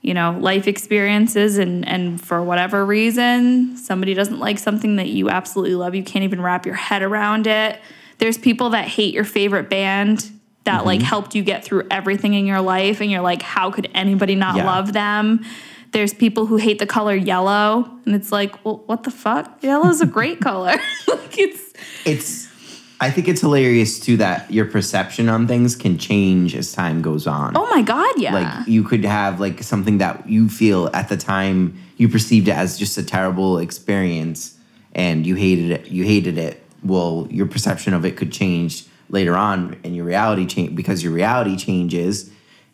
[0.01, 5.29] you know, life experiences, and and for whatever reason, somebody doesn't like something that you
[5.29, 5.95] absolutely love.
[5.95, 7.79] You can't even wrap your head around it.
[8.17, 10.29] There's people that hate your favorite band
[10.65, 11.07] that like Mm-hmm.
[11.07, 14.57] helped you get through everything in your life, and you're like, how could anybody not
[14.57, 14.65] Yeah.
[14.65, 15.45] love them?
[15.93, 19.63] There's people who hate the color yellow, and it's like, well, what the fuck?
[19.63, 20.75] Yellow's a great color.
[21.07, 21.73] like it's
[22.05, 22.51] It's.
[22.99, 27.27] I think it's hilarious too that your perception on things can change as time goes
[27.27, 27.55] on.
[27.57, 28.33] oh my god, yeah.
[28.33, 32.55] Like you could have like something that you feel at the time you perceived it
[32.55, 34.57] as just a terrible experience,
[34.93, 35.87] and you hated it.
[35.91, 36.63] You hated it.
[36.83, 41.13] Well, your perception of it could change later on, and your reality change because your
[41.13, 42.31] reality changes,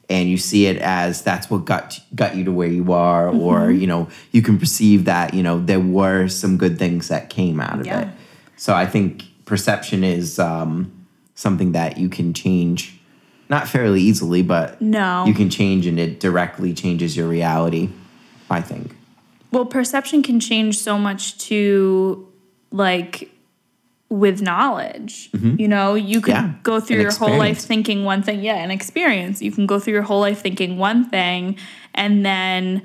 [0.09, 3.59] and you see it as that's what got got you to where you are, or
[3.59, 3.79] Mm-hmm.
[3.81, 7.59] you know you can perceive that you know there were some good things that came
[7.61, 8.01] out of Yeah.
[8.01, 8.07] it.
[8.57, 10.91] So I think perception is um,
[11.35, 12.99] something that you can change,
[13.47, 15.25] not fairly easily, but No.
[15.25, 17.89] you can change, and it directly changes your reality.
[18.49, 18.95] I think.
[19.51, 22.27] Well, perception can change so much to
[22.71, 23.31] like
[24.09, 25.31] with knowledge.
[25.31, 25.59] Mm-hmm.
[25.59, 28.41] You know, you could Yeah, go through an your whole life thinking one thing.
[28.41, 29.41] Yeah, an experience.
[29.41, 31.57] You can go through your whole life thinking one thing,
[31.93, 32.81] and then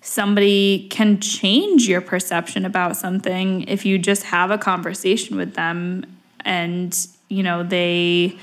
[0.00, 6.04] somebody can change your perception about something if you just have a conversation with them
[6.44, 8.38] and, you know, they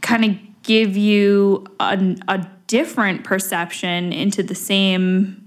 [0.00, 5.41] kind of give you a, a different perception into the same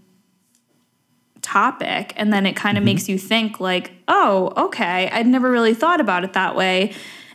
[1.45, 5.75] topic and then it kind of makes you think like oh okay i'd never really
[5.75, 6.91] thought about it that way.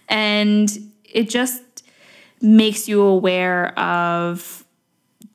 [0.09, 0.69] And
[1.05, 1.63] it just
[2.43, 4.65] makes you aware of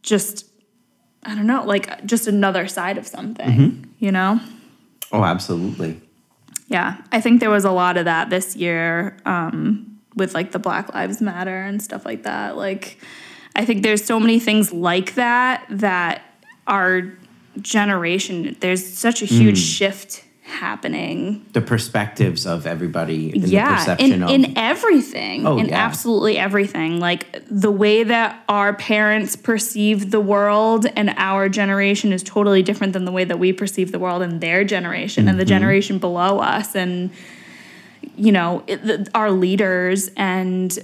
[0.01, 0.45] just
[1.23, 4.39] i don't know like just another side of something you know?
[5.13, 6.01] Oh, absolutely.
[6.67, 10.59] yeah i think there was a lot of that this year um, with like the
[10.59, 12.99] black lives matter and stuff like that like
[13.55, 16.21] i think there's so many things like that that
[16.67, 17.17] our
[17.61, 24.11] generation there's such a huge shift happening The perspectives of everybody, and the yeah perception
[24.13, 25.77] in, of in everything Oh, in yeah.
[25.85, 32.21] absolutely everything like the way that our parents perceive the world and our generation is
[32.21, 35.43] totally different than the way that we perceive the world and their generation and the
[35.43, 35.49] Mm-hmm.
[35.49, 37.09] generation below us and
[38.15, 40.77] you know it, the, our leaders and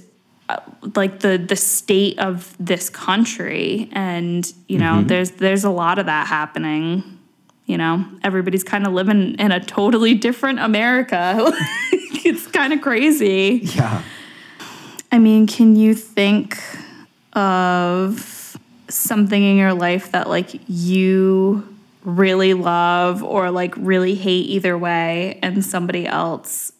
[0.96, 5.08] like the the state of this country and you know Mm-hmm.
[5.08, 7.04] there's there's a lot of that happening
[7.66, 11.36] you know everybody's kind of living in a totally different america
[12.26, 14.02] it's kind of crazy yeah.
[15.12, 16.58] i mean can you think
[17.34, 18.58] of
[18.90, 21.68] something in your life that like you
[22.04, 26.74] really love or like really hate either way and somebody else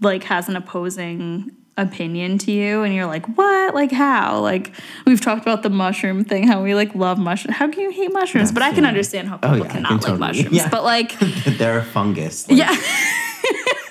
[0.00, 4.72] like has an opposing opinion to you and you're like what like how like
[5.06, 8.12] we've talked about the mushroom thing how we like love mushrooms how can you hate
[8.12, 10.68] mushrooms but i can understand how Oh, people yeah, cannot can like totally- mushrooms yeah.
[10.68, 11.18] but like
[11.58, 12.48] They're a fungus.
[12.48, 12.76] Like, yeah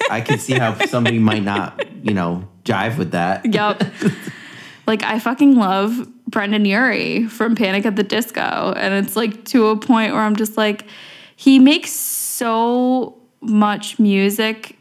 [0.10, 3.52] I can see how somebody might not, you know, jive with that.
[3.52, 3.84] Yep.
[4.86, 8.74] like I fucking love Brendon Urie from Panic at the Disco.
[8.76, 10.86] And it's like to a point where I'm just like,
[11.36, 14.78] he makes so much music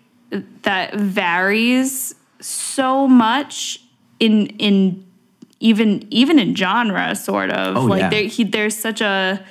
[0.62, 3.80] that varies so much
[4.20, 5.04] in in
[5.60, 8.10] even even in genre sort of Oh, like yeah.
[8.10, 9.42] there, he, there's such a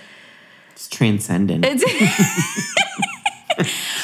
[0.74, 1.66] It's transcendent.
[1.66, 1.84] it's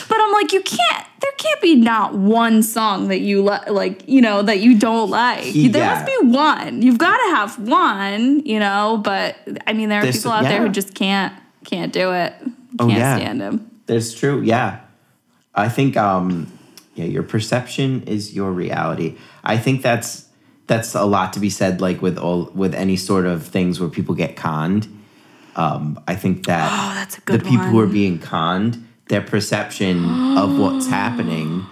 [0.09, 4.07] but i'm like you can't there can't be not one song that you li- like
[4.07, 5.93] you know that you don't like He- there yeah.
[5.93, 10.03] must be one you've got to have one you know but i mean there are
[10.03, 11.33] There's- people out there who just can't
[11.65, 13.15] can't do it can't Oh, yeah.
[13.17, 14.41] stand him That's true.
[14.41, 14.81] Yeah.
[15.55, 16.51] I think um
[16.97, 19.17] yeah, your perception is your reality.
[19.43, 20.25] I think that's
[20.67, 23.89] that's a lot to be said like with all with any sort of things where
[23.89, 24.87] people get conned.
[25.55, 26.69] Um I think that
[27.29, 30.03] Oh, the people who are being conned, their perception
[30.37, 31.65] of what's happening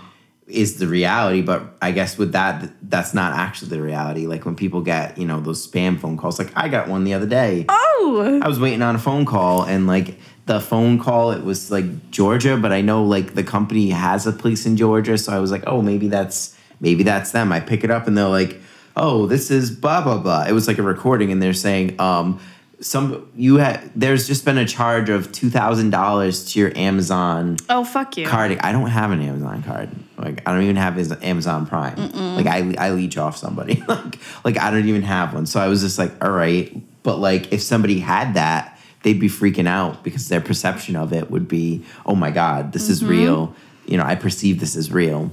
[0.48, 4.28] is the reality, but I guess with that that's not actually the reality.
[4.28, 7.14] Like when people get, you know, those spam phone calls like I got one the
[7.16, 7.66] other day.
[7.68, 11.72] oh I was waiting on a phone call and like the phone call it was
[11.72, 15.40] like Georgia, but I know like the company has a place in Georgia, so I
[15.40, 17.52] was like, oh, maybe that's maybe that's them.
[17.52, 18.60] I pick it up and they're like,
[18.96, 20.46] oh, this is blah blah blah.
[20.48, 22.40] It was like a recording, and they're saying, um,
[22.80, 27.58] some you had there's just been a charge of two thousand dollars to your Amazon
[27.70, 28.58] oh fuck you card.
[28.60, 29.90] I don't have an Amazon card.
[30.18, 31.96] Like I don't even have his Amazon Prime.
[32.36, 33.84] Like I I leech off somebody.
[33.88, 35.46] like like I don't even have one.
[35.46, 36.72] So I was just like, all right.
[37.04, 38.75] But like if somebody had that,
[39.06, 42.90] they'd be freaking out because their perception of it would be, oh my god, this
[42.90, 43.12] is mm-hmm.
[43.12, 43.56] real.
[43.86, 45.32] You know, I perceive this as real.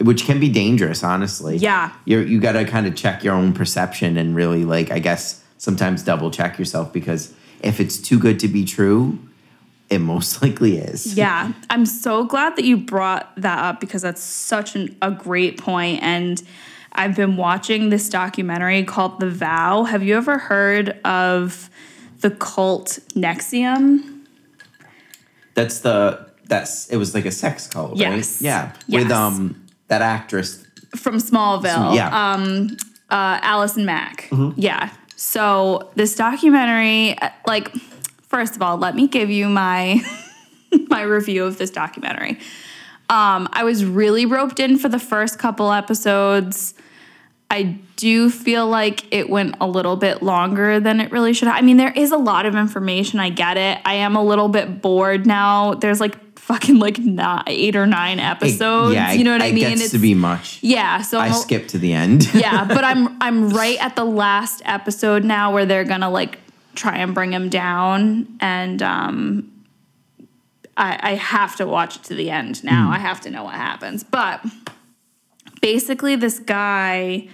[0.00, 1.56] Which can be dangerous, honestly.
[1.56, 1.92] Yeah.
[2.04, 6.02] You're you gotta kind of check your own perception and really like I guess sometimes
[6.02, 9.18] double check yourself because if it's too good to be true,
[9.88, 11.16] it most likely is.
[11.16, 15.58] Yeah, I'm so glad that you brought that up because that's such an, a great
[15.58, 16.02] point.
[16.02, 16.42] And
[16.92, 19.84] I've been watching this documentary called The Vow.
[19.84, 21.70] Have you ever heard of
[22.20, 24.24] the cult NXIVM?
[25.54, 28.16] That's the that's it was like a sex cult, right?
[28.16, 28.42] Yes.
[28.42, 28.72] Yeah.
[28.86, 29.04] Yes.
[29.04, 30.64] With um that actress.
[30.96, 31.94] From Smallville.
[31.94, 32.32] yeah.
[32.32, 32.76] Um,
[33.10, 34.28] uh, Allison Mack.
[34.56, 34.90] Yeah.
[35.16, 37.70] So this documentary, uh, like,
[38.22, 40.00] first of all, let me give you my
[40.88, 42.38] my review of this documentary.
[43.08, 46.74] Um, I was really roped in for the first couple episodes.
[47.50, 51.56] I do feel like it went a little bit longer than it really should have.
[51.56, 53.20] I mean, there is a lot of information.
[53.20, 53.78] I get it.
[53.84, 55.74] I am a little bit bored now.
[55.74, 58.94] There's like fucking like not eight or nine episodes.
[58.94, 59.76] yeah, you know what I it mean?
[59.78, 60.58] gets to be much.
[60.62, 61.02] yeah.
[61.02, 62.28] So I skipped to the end.
[62.34, 66.38] yeah, but I'm I'm right at the last episode now where they're gonna like
[66.74, 69.52] try and bring him down, and um,
[70.76, 72.90] I, I have to watch it to the end now.
[72.90, 74.04] I have to know what happens.
[74.04, 74.44] But
[75.60, 77.28] basically, this guy,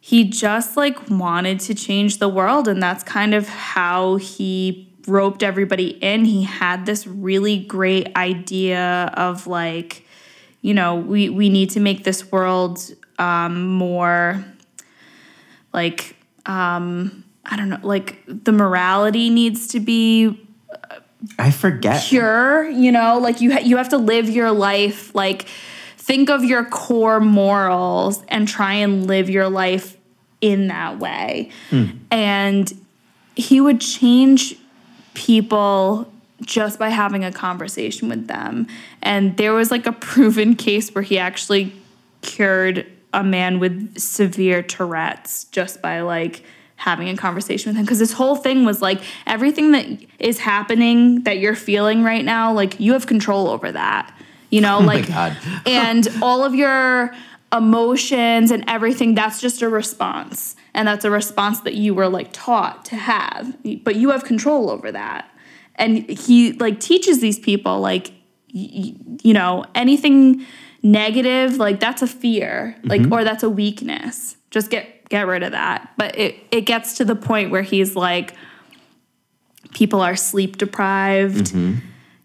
[0.00, 5.42] he just like wanted to change the world, and that's kind of how he roped
[5.42, 6.24] everybody in.
[6.24, 10.04] He had this really great idea of like
[10.62, 12.80] you know, we we need to make this world
[13.18, 14.44] um, more
[15.72, 20.46] like um, I don't know, like the morality needs to be
[21.38, 22.04] I forget.
[22.04, 22.68] pure.
[22.68, 25.46] You know, like you ha- you have to live your life like
[26.10, 29.96] think of your core morals and try and live your life
[30.40, 31.52] in that way.
[32.10, 32.72] And
[33.36, 34.56] he would change
[35.14, 38.66] people just by having a conversation with them.
[39.00, 41.72] And there was like a proven case where he actually
[42.22, 46.42] cured a man with severe Tourette's just by like
[46.74, 49.86] having a conversation with him because this whole thing was like everything that
[50.18, 54.16] is happening that you're feeling right now like you have control over that
[54.50, 55.10] you know Oh like
[55.66, 57.12] and all of your
[57.52, 60.56] emotions and everything that's just a response.
[60.74, 63.56] And that's a response that you were like taught to have.
[63.82, 65.28] But you have control over that.
[65.74, 68.12] And he like teaches these people like
[68.54, 70.46] y- y- you know anything
[70.82, 73.12] negative like that's a fear like mm-hmm.
[73.12, 74.36] or that's a weakness.
[74.50, 75.92] Just get get rid of that.
[75.96, 78.34] But it it gets to the point where he's like
[79.72, 81.78] people are sleep deprived mm-hmm.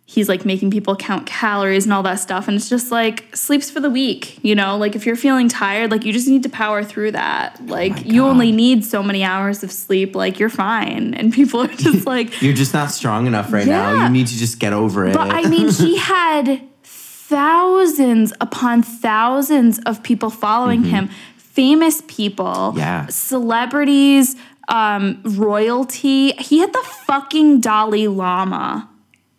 [0.07, 3.71] He's like making people count calories and all that stuff and it's just like sleeps
[3.71, 6.49] for the week you know like if you're feeling tired like you just need to
[6.49, 11.13] power through that like you only need so many hours of sleep like you're fine
[11.15, 14.03] and people are just like You're just not strong enough right now.
[14.03, 15.15] You need to just get over it.
[15.15, 22.77] but I mean, he had thousands upon thousands of people following him, famous people, Mm-hmm.
[22.79, 23.07] Yeah.
[23.07, 24.35] celebrities,
[24.67, 26.31] um, royalty.
[26.33, 28.89] He had the fucking Dalai Lama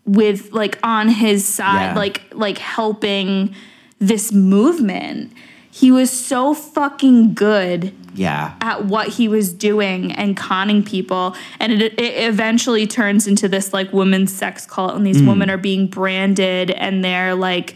[0.06, 1.94] with like on his side, Yeah.
[1.94, 3.54] like like helping
[3.98, 5.32] this movement.
[5.70, 8.54] he was so fucking good Yeah.
[8.62, 13.74] at what he was doing and conning people and it, it eventually turns into this
[13.74, 15.28] like women's sex cult and these mm.
[15.28, 17.74] women are being branded and they're like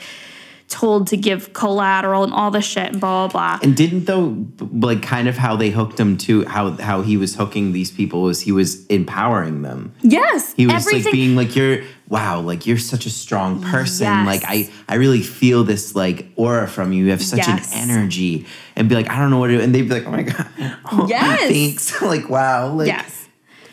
[0.71, 4.47] told to give collateral and all the shit and blah blah blah And didn't though
[4.73, 8.23] like kind of how they hooked him to how how he was hooking these people
[8.23, 9.93] was he was empowering them.
[10.01, 14.05] yes He was everything like being like you're wow, like you're such a strong person.
[14.07, 14.27] Yes.
[14.27, 17.05] Like I I really feel this like aura from you.
[17.05, 17.73] You have such Yes.
[17.75, 18.47] an energy.
[18.77, 19.63] And be like, I don't know what to do.
[19.63, 20.49] And they'd be like, Oh my god.
[20.91, 21.51] Oh, Yes.
[21.51, 22.03] Thanks.
[22.15, 22.73] like wow.
[22.75, 23.20] Like yes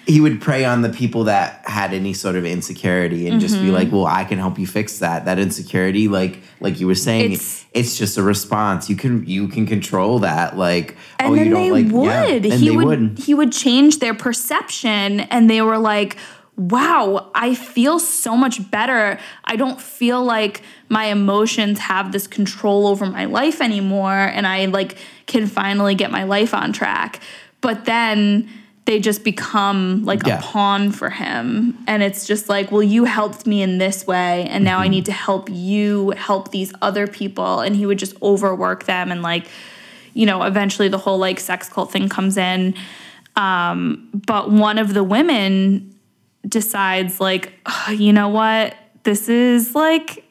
[0.08, 3.66] he would prey on the people that had any sort of insecurity and just Mm-hmm.
[3.66, 5.26] be like, "Well, I can help you fix that.
[5.26, 8.89] That insecurity, like like you were saying, It's- it's, just a response.
[8.89, 10.58] You can you can control that.
[10.58, 12.05] Like, and oh, then you don't they like, would.
[12.45, 13.20] yeah, and he they would, would.
[13.20, 16.16] he would change their perception and they were like,
[16.55, 19.20] "Wow, I feel so much better.
[19.43, 24.66] I don't feel like my emotions have this control over my life anymore and I
[24.66, 27.20] like can finally get my life on track."
[27.62, 28.49] But then
[28.88, 30.39] they just become like Yeah.
[30.39, 34.47] a pawn for him and it's just like well you helped me in this way
[34.49, 34.83] and now Mm-hmm.
[34.83, 39.11] i need to help you help these other people and he would just overwork them
[39.11, 39.45] and like
[40.13, 42.73] you know, eventually the whole like sex cult thing comes in.
[43.35, 45.93] Um, but one of the women
[46.47, 48.73] decides like, "Ugh, you know what,
[49.03, 50.25] this is like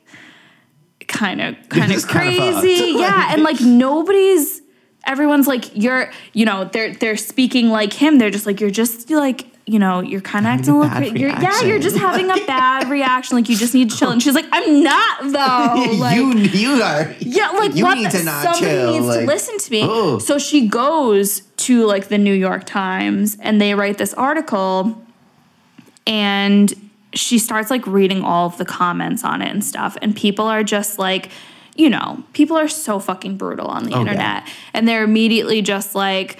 [1.06, 4.60] kind of kind of is kinda crazy, yeah, and like nobody's.
[5.06, 8.18] Everyone's like, you're, you know, they're they're speaking like him.
[8.18, 11.18] They're just like, you're just like, you know, you're kind of acting a little crazy.
[11.18, 13.36] You're, yeah, you're just having a bad reaction.
[13.36, 14.10] Like you just need to chill.
[14.10, 15.96] And she's like, I'm not though.
[15.96, 17.96] Like, you you are yeah, like you what?
[17.96, 18.92] need to not somebody chill.
[18.92, 19.82] needs like, to listen to me.
[19.84, 20.18] Oh.
[20.18, 25.02] So she goes to like the New York Times and they write this article
[26.06, 26.72] and
[27.14, 29.96] she starts like reading all of the comments on it and stuff.
[30.02, 31.30] And people are just like,
[31.76, 34.00] you know, people are so fucking brutal on the Oh, yeah.
[34.00, 34.48] internet.
[34.72, 36.38] And they're immediately just like,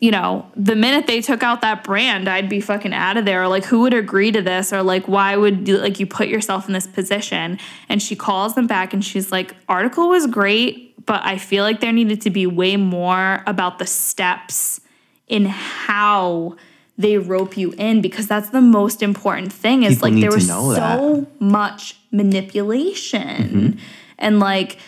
[0.00, 3.42] you know, the minute they took out that brand, I'd be fucking out of there.
[3.42, 4.72] Or like, who would agree to this?
[4.72, 7.58] Or like, why would you, like you put yourself in this position?
[7.88, 11.80] And she calls them back and she's like, article was great, but I feel like
[11.80, 14.80] there needed to be way more about the steps
[15.26, 16.56] in how
[16.96, 20.46] they rope you in because that's the most important thing is People like there was
[20.48, 23.78] so much manipulation
[24.18, 24.78] and like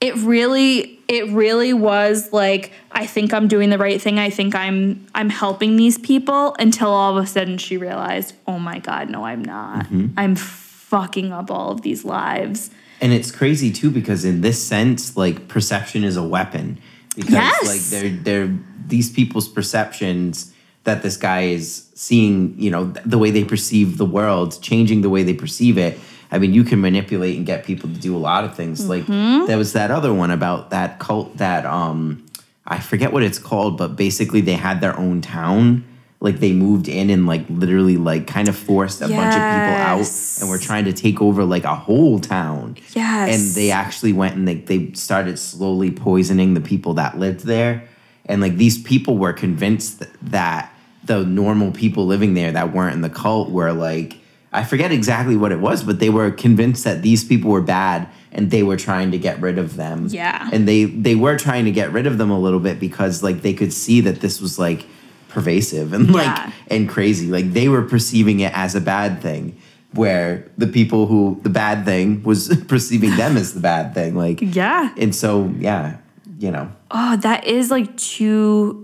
[0.00, 4.54] it really it really was like i think i'm doing the right thing i think
[4.54, 9.10] i'm i'm helping these people until all of a sudden she realized oh my god
[9.10, 10.08] no i'm not mm-hmm.
[10.16, 12.70] i'm fucking up all of these lives
[13.02, 16.78] And it's crazy too because in this sense, like perception is a weapon.
[17.16, 17.66] Because Yes.
[17.66, 20.52] like they're they're these people's perceptions
[20.84, 25.02] that this guy is seeing, you know, th- the way they perceive the world, changing
[25.02, 25.98] the way they perceive it.
[26.32, 28.88] I mean, you can manipulate and get people to do a lot of things.
[28.88, 32.24] Like there was that other one about that cult that um
[32.66, 35.84] I forget what it's called, but basically they had their own town.
[36.20, 39.76] Like they moved in and like literally like kind of forced a bunch of people
[39.76, 40.08] out
[40.40, 42.78] and were trying to take over like a whole town.
[42.94, 43.34] Yes.
[43.34, 47.88] And they actually went and they, they started slowly poisoning the people that lived there.
[48.24, 50.72] And like these people were convinced that
[51.04, 54.21] the normal people living there that weren't in the cult were like,
[54.52, 58.08] I forget exactly what it was, but they were convinced that these people were bad
[58.32, 60.06] and they were trying to get rid of them.
[60.10, 60.48] Yeah.
[60.52, 63.42] And they they were trying to get rid of them a little bit because like
[63.42, 64.84] they could see that this was like
[65.28, 66.52] pervasive and like Yeah.
[66.68, 67.28] and crazy.
[67.28, 69.56] Like they were perceiving it as a bad thing,
[69.94, 74.14] where the people who the bad thing was perceiving them as the bad thing.
[74.16, 75.96] Like yeah and so yeah,
[76.38, 76.70] you know.
[76.90, 78.81] oh that is like two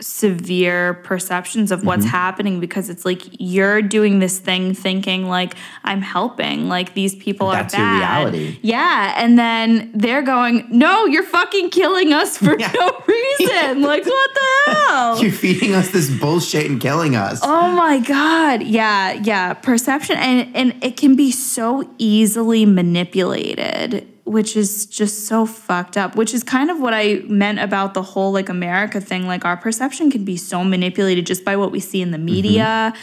[0.00, 1.86] severe perceptions of Mm-hmm.
[1.88, 7.14] what's happening because it's like you're doing this thing thinking like I'm helping like these
[7.14, 7.98] people That's are bad.
[8.34, 8.58] reality.
[8.62, 12.72] Yeah, and then they're going, "No, you're fucking killing us for Yeah.
[12.74, 15.22] no reason." like what the hell?
[15.22, 17.40] You're feeding us this bullshit and killing us.
[17.42, 18.62] Oh my god.
[18.62, 19.54] Yeah, yeah.
[19.54, 26.16] Perception and and it can be so easily manipulated, which is just so fucked up,
[26.16, 29.26] which is kind of what I meant about the whole like America thing.
[29.26, 32.26] Like our perception can be so manipulated just by what we see in the mm-hmm.
[32.26, 32.94] media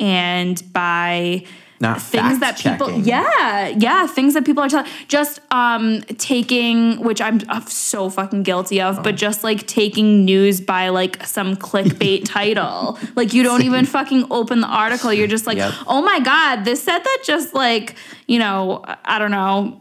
[0.00, 1.44] and by
[1.84, 6.76] Not things that people yeah yeah things that people are telling just um taking
[7.08, 9.02] which i'm uh, so fucking guilty of Oh.
[9.02, 14.26] but just like taking news by like some clickbait title like you don't even fucking
[14.30, 15.72] open the article you're just like Yep.
[15.86, 19.80] oh my god this said that just like you know i don't know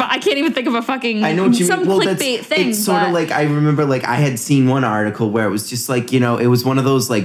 [0.00, 1.88] i can't even think of a fucking I know what you some mean.
[1.88, 5.30] Well, clickbait thing It's sort of like I remember, like I had seen one article
[5.30, 7.24] where it was just like you know, it was one of those like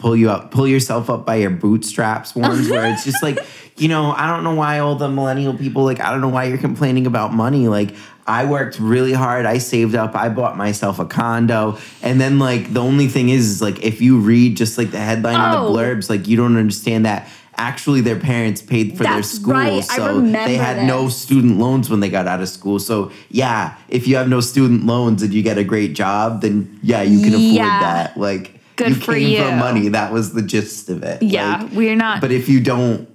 [0.00, 3.38] pull you up, pull yourself up by your bootstraps ones, where it's just like
[3.76, 6.44] you know, I don't know why all the millennial people like I don't know why
[6.44, 7.68] you're complaining about money.
[7.68, 7.94] Like
[8.26, 9.46] I worked really hard.
[9.46, 10.14] I saved up.
[10.14, 11.78] I bought myself a condo.
[12.02, 14.98] And then like the only thing is, is like if you read just like the
[14.98, 15.72] headline and Oh.
[15.72, 19.54] the blurbs, like you don't understand that actually their parents paid for their school.
[19.54, 19.84] right.
[19.84, 22.78] So they had no student loans when they got out of school.
[22.78, 26.78] So yeah, if you have no student loans and you get a great job, then
[26.82, 28.16] yeah, you can afford that.
[28.18, 29.42] Like Good you for came you.
[29.44, 29.88] from money.
[29.88, 31.22] That was the gist of it.
[31.22, 32.20] Yeah, Like, we're not.
[32.20, 33.08] but if you don't,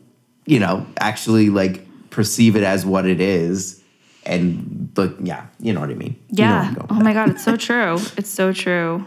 [0.46, 3.82] you know, actually like perceive it as what it is,
[4.26, 6.16] and look, yeah, you know what I mean.
[6.30, 6.74] You know Yeah.
[6.90, 7.98] Oh my God, it's so true.
[8.18, 9.06] It's so true.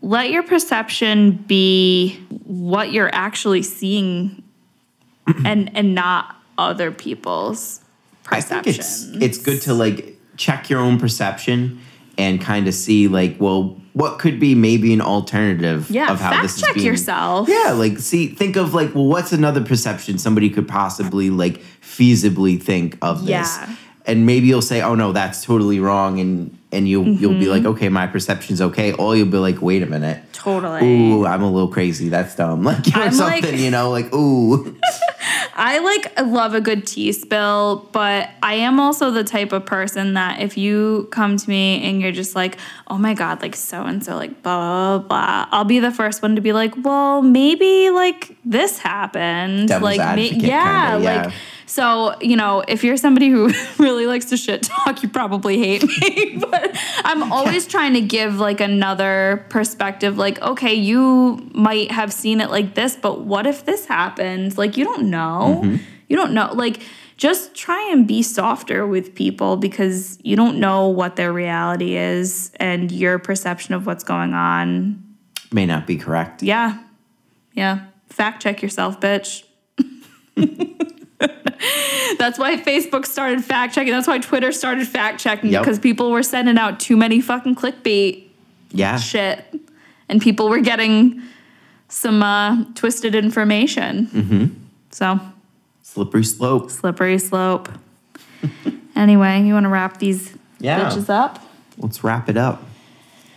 [0.00, 4.42] Let your perception be what you're actually seeing
[5.44, 7.80] and and not other people's
[8.22, 8.78] perceptions.
[8.78, 11.80] it's it's good to like check your own perception
[12.18, 16.30] and kind of see like, well, what could be maybe an alternative Yeah, of how
[16.30, 17.48] fact this is check being yourself.
[17.48, 22.60] Yeah, like see, think of like, well, what's another perception somebody could possibly like feasibly
[22.62, 23.28] think of this?
[23.56, 23.76] Yeah.
[24.06, 27.40] And maybe you'll say, "Oh no, that's totally wrong," and and you'll you'll Mm-hmm.
[27.40, 30.84] be like, "Okay, my perception's okay." Or you'll be like, "Wait a minute, Totally.
[30.86, 32.10] ooh, I'm a little crazy.
[32.10, 34.76] That's dumb." Like or I'm something, like- you know, like ooh,
[35.56, 40.14] I like love a good tea spill, but I am also the type of person
[40.14, 43.82] that if you come to me and you're just like, oh my God, like so
[43.82, 47.22] and so, like blah, blah, blah, I'll be the first one to be like, well,
[47.22, 49.68] maybe like this happened.
[49.68, 51.22] Devil's like, advocate yeah, kinda, yeah.
[51.22, 51.34] like,
[51.66, 55.82] so, you know, if you're somebody who really likes to shit talk, you probably hate
[55.82, 56.36] me.
[56.50, 60.18] but I'm always trying to give like another perspective.
[60.18, 64.58] Like, okay, you might have seen it like this, but what if this happened?
[64.58, 65.62] Like, you don't know.
[65.64, 65.76] Mm-hmm.
[66.08, 66.52] You don't know.
[66.52, 66.82] Like,
[67.16, 72.52] just try and be softer with people because you don't know what their reality is
[72.56, 75.02] and your perception of what's going on.
[75.52, 76.42] may not be correct.
[76.42, 76.82] Yeah.
[77.52, 77.86] Yeah.
[78.08, 79.44] Fact check yourself, bitch.
[82.18, 83.92] That's why Facebook started fact checking.
[83.92, 85.62] That's why Twitter started fact checking Yep.
[85.62, 88.24] because people were sending out too many fucking clickbait
[88.70, 89.44] Yeah, shit
[90.08, 91.22] and people were getting
[91.88, 94.06] some uh, twisted information.
[94.08, 94.46] Mm-hmm.
[94.90, 95.20] So,
[95.82, 96.70] slippery slope.
[96.70, 97.68] slippery slope.
[98.96, 100.80] anyway, you want to wrap these Yeah.
[100.90, 101.40] bitches up?
[101.78, 102.62] Let's wrap it up.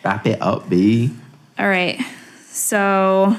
[0.03, 1.11] Wrap it up, B.
[1.57, 1.99] All right.
[2.49, 3.35] So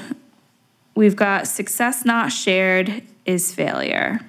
[0.95, 4.19] we've got success not shared is failure.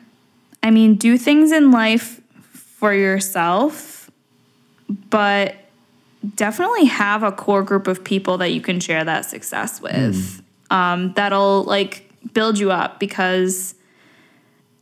[0.62, 2.20] I mean, do things in life
[2.52, 4.10] for yourself,
[5.08, 5.56] but
[6.34, 10.42] definitely have a core group of people that you can share that success with.
[10.70, 13.74] Um, that'll like build you up because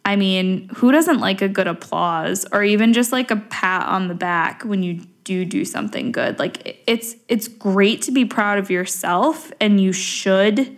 [0.04, 4.08] I mean, who doesn't like a good applause or even just like a pat on
[4.08, 6.40] the back when you do do something good?
[6.40, 10.76] Like it's it's great to be proud of yourself and you should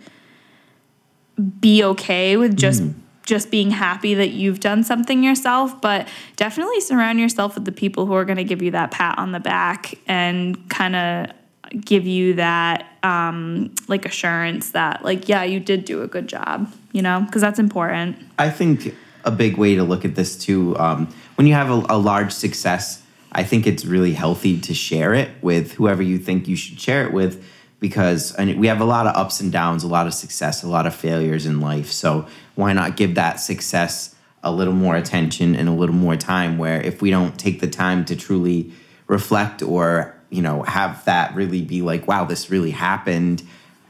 [1.59, 2.83] be okay with just
[3.31, 6.05] just being happy that you've done something yourself, but
[6.35, 9.31] definitely surround yourself with the people who are going to give you that pat on
[9.31, 11.31] the back and kind of
[11.79, 16.69] give you that um like assurance that like yeah, you did do a good job,
[16.91, 17.25] you know?
[17.31, 18.17] Cuz that's important.
[18.37, 21.85] I think a big way to look at this too, um, when you have a,
[21.95, 23.01] a large success,
[23.31, 27.05] I think it's really healthy to share it with whoever you think you should share
[27.05, 27.41] it with,
[27.79, 30.85] because we have a lot of ups and downs, a lot of success, a lot
[30.85, 31.89] of failures in life.
[31.91, 36.57] So why not give that success a little more attention and a little more time?
[36.57, 38.71] Where if we don't take the time to truly
[39.07, 43.43] reflect or you know have that really be like, wow, this really happened.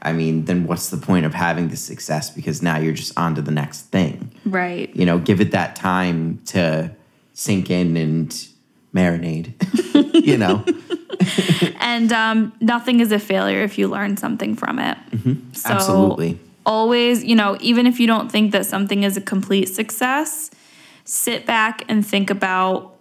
[0.04, 2.28] I mean, then what's the point of having the success?
[2.28, 4.90] Because now you're just on to the next thing Right.
[4.96, 6.90] you know, give it that time to
[7.34, 8.30] sink in and
[8.92, 9.54] marinate.
[10.26, 10.64] you know,
[11.80, 14.98] And um, nothing is a failure if you learn something from it.
[15.10, 15.72] So Mm-hmm.
[15.72, 16.40] Absolutely.
[16.64, 20.50] Always, you know, even if you don't think that something is a complete success,
[21.04, 22.94] sit back and think about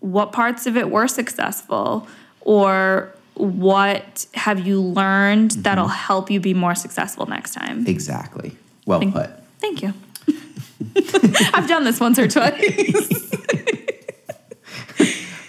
[0.00, 2.06] what parts of it were successful
[2.40, 5.62] or what have you learned Mm-hmm.
[5.62, 7.86] that'll help you be more successful next time.
[7.86, 8.56] exactly.
[8.86, 9.30] Well Thank- put.
[9.60, 9.94] Thank you.
[11.54, 13.20] I've done this once or twice.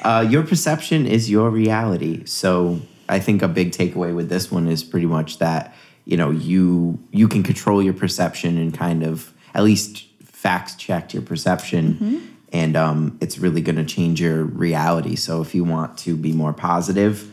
[0.03, 2.23] Uh, your perception is your reality.
[2.25, 5.73] So I think a big takeaway with this one is pretty much that
[6.05, 11.13] you know you you can control your perception and kind of at least fact check
[11.13, 15.15] your perception, and um, it's really going to change your reality.
[15.15, 17.31] So if you want to be more positive,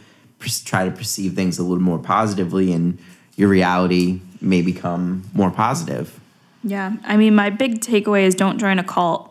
[0.65, 2.99] try to perceive things a little more positively, and
[3.37, 6.19] your reality may become more positive.
[6.65, 6.97] yeah.
[7.05, 9.29] I mean, my big takeaway is don't join a cult.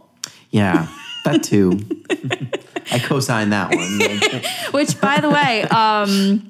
[0.51, 0.87] Yeah,
[1.25, 1.79] that too.
[2.91, 4.41] I co-sign that one.
[4.71, 6.47] Which, by the way, um,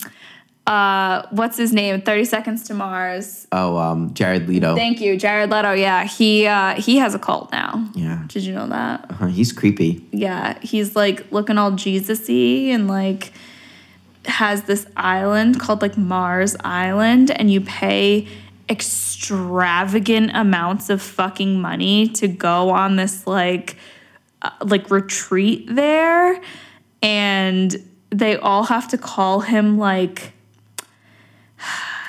[0.68, 2.01] uh, what's his name?
[2.01, 3.47] Thirty Seconds to Mars.
[3.51, 4.76] Oh, um, Jared Leto.
[4.76, 5.74] Thank you, Jared Leto.
[5.74, 7.89] Yeah, he uh, he has a cult now.
[7.95, 9.05] yeah, Did you know that?
[9.20, 10.05] Uh, he's creepy.
[10.12, 13.34] Yeah, he's like looking all Jesus-y and like
[14.26, 18.28] has this island called like Mars Island, and you pay
[18.70, 23.78] extravagant amounts of fucking money to go on this like
[24.43, 26.39] uh, like retreat there,
[27.01, 27.76] and
[28.12, 30.34] they all have to call him like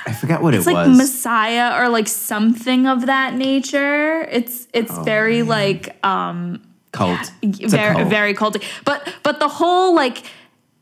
[0.07, 0.99] I forgot what it's it like was.
[0.99, 4.23] Messiah or like something of that nature.
[4.23, 6.61] It's it's Oh, very like um
[6.93, 7.31] cult.
[7.43, 8.09] A very cult.
[8.09, 8.63] very culty.
[8.85, 10.25] But but the whole like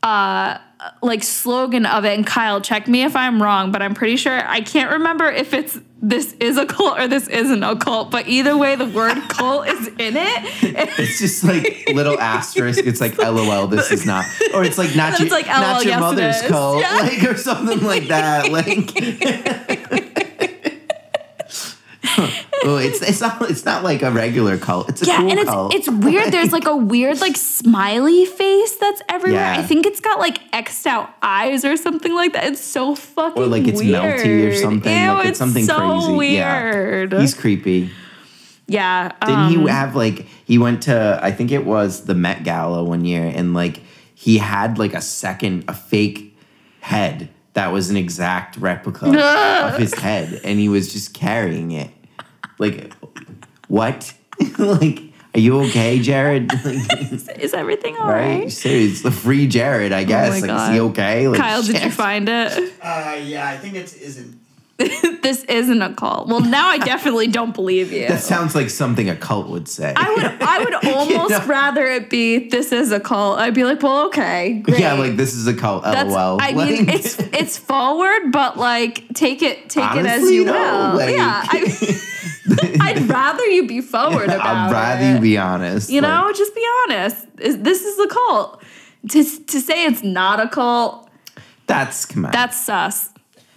[0.03, 0.57] uh
[1.03, 4.41] like slogan of it and Kyle check me if I'm wrong, but I'm pretty sure
[4.47, 8.27] I can't remember if it's this is a cult or this isn't a cult, but
[8.27, 10.63] either way the word cult is in it.
[10.99, 12.85] It's just like little asterisk.
[12.85, 13.67] It's like LOL.
[13.67, 16.95] This is not, or it's like not your like, not your yes, mother's cult, Yeah.
[16.95, 18.51] like or something like that.
[18.51, 18.91] Like,
[22.63, 24.89] oh, it's it's not it's not like a regular cult.
[24.89, 25.73] It's a yeah, cool and it's cult.
[25.73, 26.31] it's weird.
[26.31, 29.41] There's like a weird like smiley face that's everywhere.
[29.41, 29.59] Yeah.
[29.59, 32.45] I think it's got like X'd out eyes or something like that.
[32.45, 33.47] It's so fucking weird.
[33.47, 33.95] or like it's weird.
[33.95, 34.91] melty or something.
[34.91, 36.13] Ew, like it's, something so crazy.
[36.13, 37.13] Weird.
[37.13, 37.89] Yeah, he's creepy.
[38.67, 39.11] yeah.
[39.25, 42.83] Didn't um, he have like he went to I think it was the Met Gala
[42.83, 43.81] one year and like
[44.15, 46.37] he had like a second a fake
[46.81, 49.07] head that was an exact replica
[49.65, 51.89] of his head and he was just carrying it.
[52.61, 52.93] Like
[53.67, 54.13] what?
[54.59, 55.01] like
[55.33, 56.51] are you okay, Jared?
[56.63, 58.41] Like, Is everything all right?
[58.41, 58.51] right?
[58.51, 60.27] Serious, the free Jared, I guess.
[60.43, 60.89] Oh my like is he God.
[60.91, 61.27] okay?
[61.27, 62.73] Like, Kyle, did you find it?
[62.81, 64.41] Uh, yeah, I think it isn't.
[65.21, 66.27] this isn't a cult.
[66.27, 68.07] Well, now I definitely don't believe you.
[68.07, 69.93] That sounds like something a cult would say.
[69.95, 71.45] I would I would almost know?
[71.45, 73.37] rather it be this is a cult.
[73.37, 74.79] I'd be like, well, okay, great.
[74.79, 75.83] yeah, like this is a cult.
[75.83, 76.39] That's, LOL.
[76.41, 80.97] I mean, it's it's forward, but like take it take it as you though, will.
[80.97, 81.60] like- yeah, I, I'd rather
[83.61, 85.13] you be forward about I'd rather it.
[85.15, 85.89] you be honest.
[85.89, 87.27] You like- know, just be honest.
[87.37, 88.63] This is a cult.
[89.09, 91.09] To to say it's not a cult,
[91.67, 92.31] That's come on.
[92.31, 93.09] that's sus.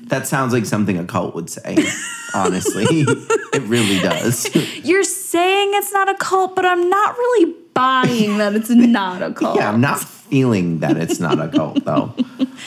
[0.09, 1.76] that sounds like something a cult would say.
[2.34, 4.48] honestly, it really does.
[4.84, 9.32] You're saying it's not a cult, but I'm not really buying that it's not a
[9.32, 9.57] cult.
[9.57, 12.14] Yeah, I'm not feeling that it's not a cult though.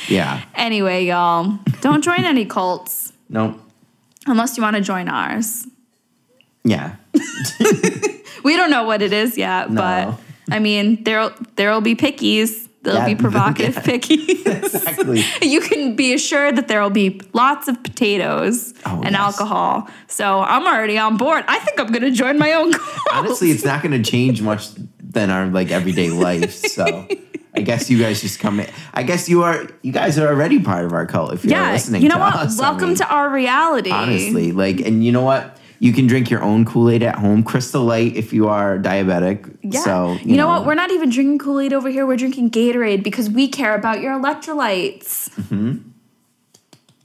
[0.07, 3.59] Yeah, Anyway, y'all, don't join any cults no,
[4.27, 5.65] unless you want to join ours.
[6.67, 6.95] Yeah,
[8.43, 9.81] We don't know what it is yet, No.
[9.81, 12.67] but I mean, there there'll be pickies.
[12.83, 13.81] There'll Yeah, be provocative yeah.
[13.83, 14.45] pickies.
[14.45, 15.23] exactly.
[15.41, 19.19] you can be assured that there will be lots of potatoes Oh, and yes.
[19.19, 19.89] alcohol.
[20.07, 21.43] So I'm already on board.
[21.47, 23.07] I think I'm gonna join my own cult.
[23.11, 24.69] Honestly, it's not going to change much
[25.01, 26.51] than our like everyday life.
[26.53, 27.07] So.
[27.55, 28.67] I guess you guys just come in.
[28.93, 29.67] I guess you are.
[29.81, 31.65] You guys are already part of our cult if you're listening to us.
[31.67, 32.01] yeah, listening.
[32.03, 32.35] you know what?
[32.35, 32.59] us.
[32.59, 33.89] I Welcome mean, to our reality.
[33.89, 37.83] honestly like and you know what you can drink your own kool-aid at home crystal
[37.83, 39.81] light if you are diabetic Yeah.
[39.81, 40.65] so you, know, what?
[40.65, 42.05] We're not even drinking Kool Aid over here.
[42.05, 45.29] We're drinking Gatorade because we care about your electrolytes.
[45.35, 45.77] Mm-hmm.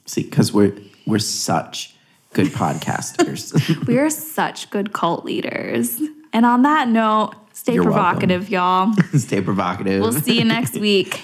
[0.06, 0.74] see because we're
[1.06, 1.94] we're such
[2.32, 3.52] good podcasters
[3.86, 6.00] we are such good cult leaders.
[6.32, 8.02] And on that note, stay You're welcome.
[8.02, 8.94] provocative, y'all.
[9.18, 11.20] stay provocative We'll see you next week.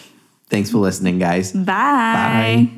[0.51, 1.65] thanks for listening guys Bye.
[1.65, 2.71] bye